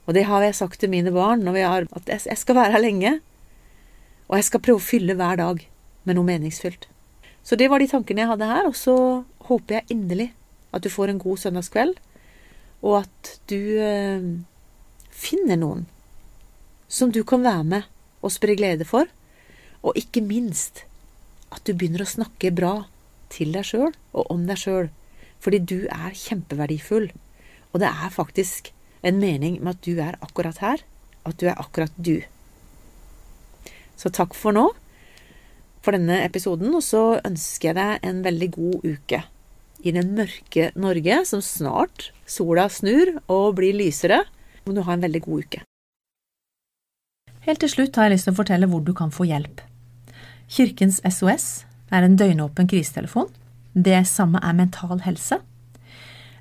og 0.07 0.15
det 0.15 0.25
har 0.27 0.43
jeg 0.43 0.55
sagt 0.55 0.81
til 0.81 0.91
mine 0.91 1.11
barn 1.15 1.47
har, 1.47 1.87
at 1.95 2.09
jeg 2.11 2.37
skal 2.39 2.55
være 2.55 2.73
her 2.75 2.83
lenge. 2.83 3.13
Og 4.27 4.35
jeg 4.35 4.47
skal 4.47 4.63
prøve 4.63 4.81
å 4.81 4.83
fylle 4.83 5.15
hver 5.15 5.39
dag 5.39 5.63
med 6.03 6.15
noe 6.15 6.27
meningsfylt. 6.27 6.89
Så 7.43 7.55
det 7.55 7.69
var 7.71 7.79
de 7.79 7.87
tankene 7.87 8.25
jeg 8.25 8.31
hadde 8.33 8.51
her, 8.51 8.67
og 8.67 8.75
så 8.75 9.23
håper 9.47 9.79
jeg 9.79 9.95
inderlig 9.95 10.33
at 10.75 10.83
du 10.83 10.91
får 10.91 11.13
en 11.13 11.21
god 11.23 11.39
søndagskveld, 11.39 11.95
og 12.83 12.97
at 13.05 13.31
du 13.47 13.79
øh, 13.79 14.25
finner 15.11 15.59
noen 15.59 15.87
som 16.91 17.11
du 17.11 17.23
kan 17.27 17.43
være 17.43 17.63
med 17.63 17.87
og 18.23 18.33
spre 18.35 18.55
glede 18.59 18.87
for, 18.87 19.07
og 19.83 19.95
ikke 19.99 20.23
minst 20.23 20.83
at 21.55 21.63
du 21.63 21.71
begynner 21.71 22.03
å 22.03 22.09
snakke 22.09 22.51
bra 22.51 22.73
til 23.31 23.55
deg 23.55 23.67
sjøl 23.67 23.93
og 24.11 24.31
om 24.33 24.43
deg 24.47 24.59
sjøl, 24.59 24.91
fordi 25.39 25.63
du 25.63 25.79
er 25.87 26.15
kjempeverdifull, 26.15 27.09
og 27.77 27.83
det 27.83 27.91
er 27.93 28.09
faktisk 28.09 28.71
en 29.05 29.19
mening 29.21 29.59
med 29.61 29.75
at 29.75 29.85
du 29.85 29.99
er 30.01 30.15
akkurat 30.25 30.57
her, 30.63 30.81
at 31.29 31.37
du 31.37 31.45
er 31.45 31.59
akkurat 31.61 31.93
du. 32.01 32.23
Så 33.93 34.09
takk 34.09 34.33
for 34.33 34.55
nå, 34.57 34.71
for 35.85 35.93
denne 35.93 36.23
episoden, 36.25 36.73
og 36.73 36.81
så 36.81 37.19
ønsker 37.21 37.69
jeg 37.69 37.77
deg 37.77 38.07
en 38.09 38.23
veldig 38.25 38.47
god 38.55 38.87
uke 38.87 39.19
i 39.85 39.93
den 39.93 40.15
mørke 40.17 40.71
Norge, 40.73 41.19
som 41.29 41.43
snart 41.45 42.09
sola 42.25 42.65
snur 42.73 43.13
og 43.29 43.59
blir 43.59 43.77
lysere. 43.77 44.23
Må 44.65 44.73
du 44.73 44.81
ha 44.81 44.97
en 44.97 45.05
veldig 45.05 45.21
god 45.27 45.45
uke. 45.45 45.61
Helt 47.45 47.61
til 47.61 47.71
slutt 47.71 47.95
har 47.95 48.09
jeg 48.09 48.17
lyst 48.17 48.27
til 48.27 48.33
å 48.33 48.39
fortelle 48.41 48.71
hvor 48.71 48.81
du 48.81 48.91
kan 48.97 49.13
få 49.13 49.29
hjelp. 49.29 49.61
Kirkens 50.49 50.97
SOS 51.05 51.67
er 51.93 52.03
en 52.03 52.17
døgnåpen 52.17 52.67
krisetelefon. 52.73 53.29
Det 53.77 54.01
samme 54.09 54.41
er 54.41 54.57
Mental 54.57 55.05
Helse. 55.05 55.37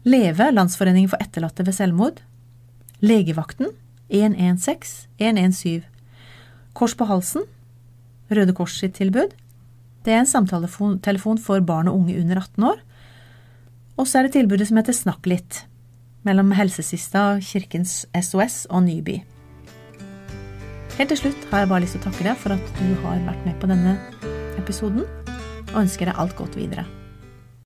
Leve, 0.06 0.52
Landsforeningen 0.54 1.10
for 1.10 1.18
etterlatte 1.18 1.64
ved 1.66 1.74
selvmord. 1.74 2.20
Legevakten 3.02 3.72
116 4.06 5.08
117. 5.18 5.82
Kors 6.76 6.94
på 6.94 7.08
halsen, 7.08 7.42
Røde 8.30 8.54
Kors 8.54 8.76
sitt 8.78 8.94
tilbud. 9.00 9.32
Det 10.06 10.12
er 10.14 10.22
en 10.22 10.28
samtaletelefon 10.30 11.40
for 11.42 11.64
barn 11.66 11.90
og 11.90 11.98
unge 11.98 12.20
under 12.20 12.38
18 12.38 12.66
år. 12.68 12.82
Og 13.96 14.06
så 14.06 14.20
er 14.20 14.26
det 14.26 14.36
tilbudet 14.36 14.68
som 14.68 14.78
heter 14.78 14.94
Snakk 14.94 15.26
litt, 15.26 15.64
mellom 16.22 16.52
Helsesista, 16.54 17.40
Kirkens 17.42 18.04
SOS 18.14 18.68
og 18.70 18.84
Nyby. 18.86 19.16
Helt 21.00 21.10
til 21.10 21.18
slutt 21.18 21.48
har 21.50 21.64
jeg 21.64 21.72
bare 21.72 21.82
lyst 21.82 21.96
til 21.96 22.04
å 22.04 22.06
takke 22.06 22.28
deg 22.28 22.38
for 22.44 22.54
at 22.54 22.70
du 22.78 22.92
har 23.02 23.26
vært 23.26 23.42
med 23.48 23.58
på 23.58 23.72
denne 23.72 23.96
episoden, 24.60 25.02
og 25.72 25.82
ønsker 25.82 26.12
deg 26.12 26.22
alt 26.22 26.38
godt 26.38 26.54
videre. 26.60 26.86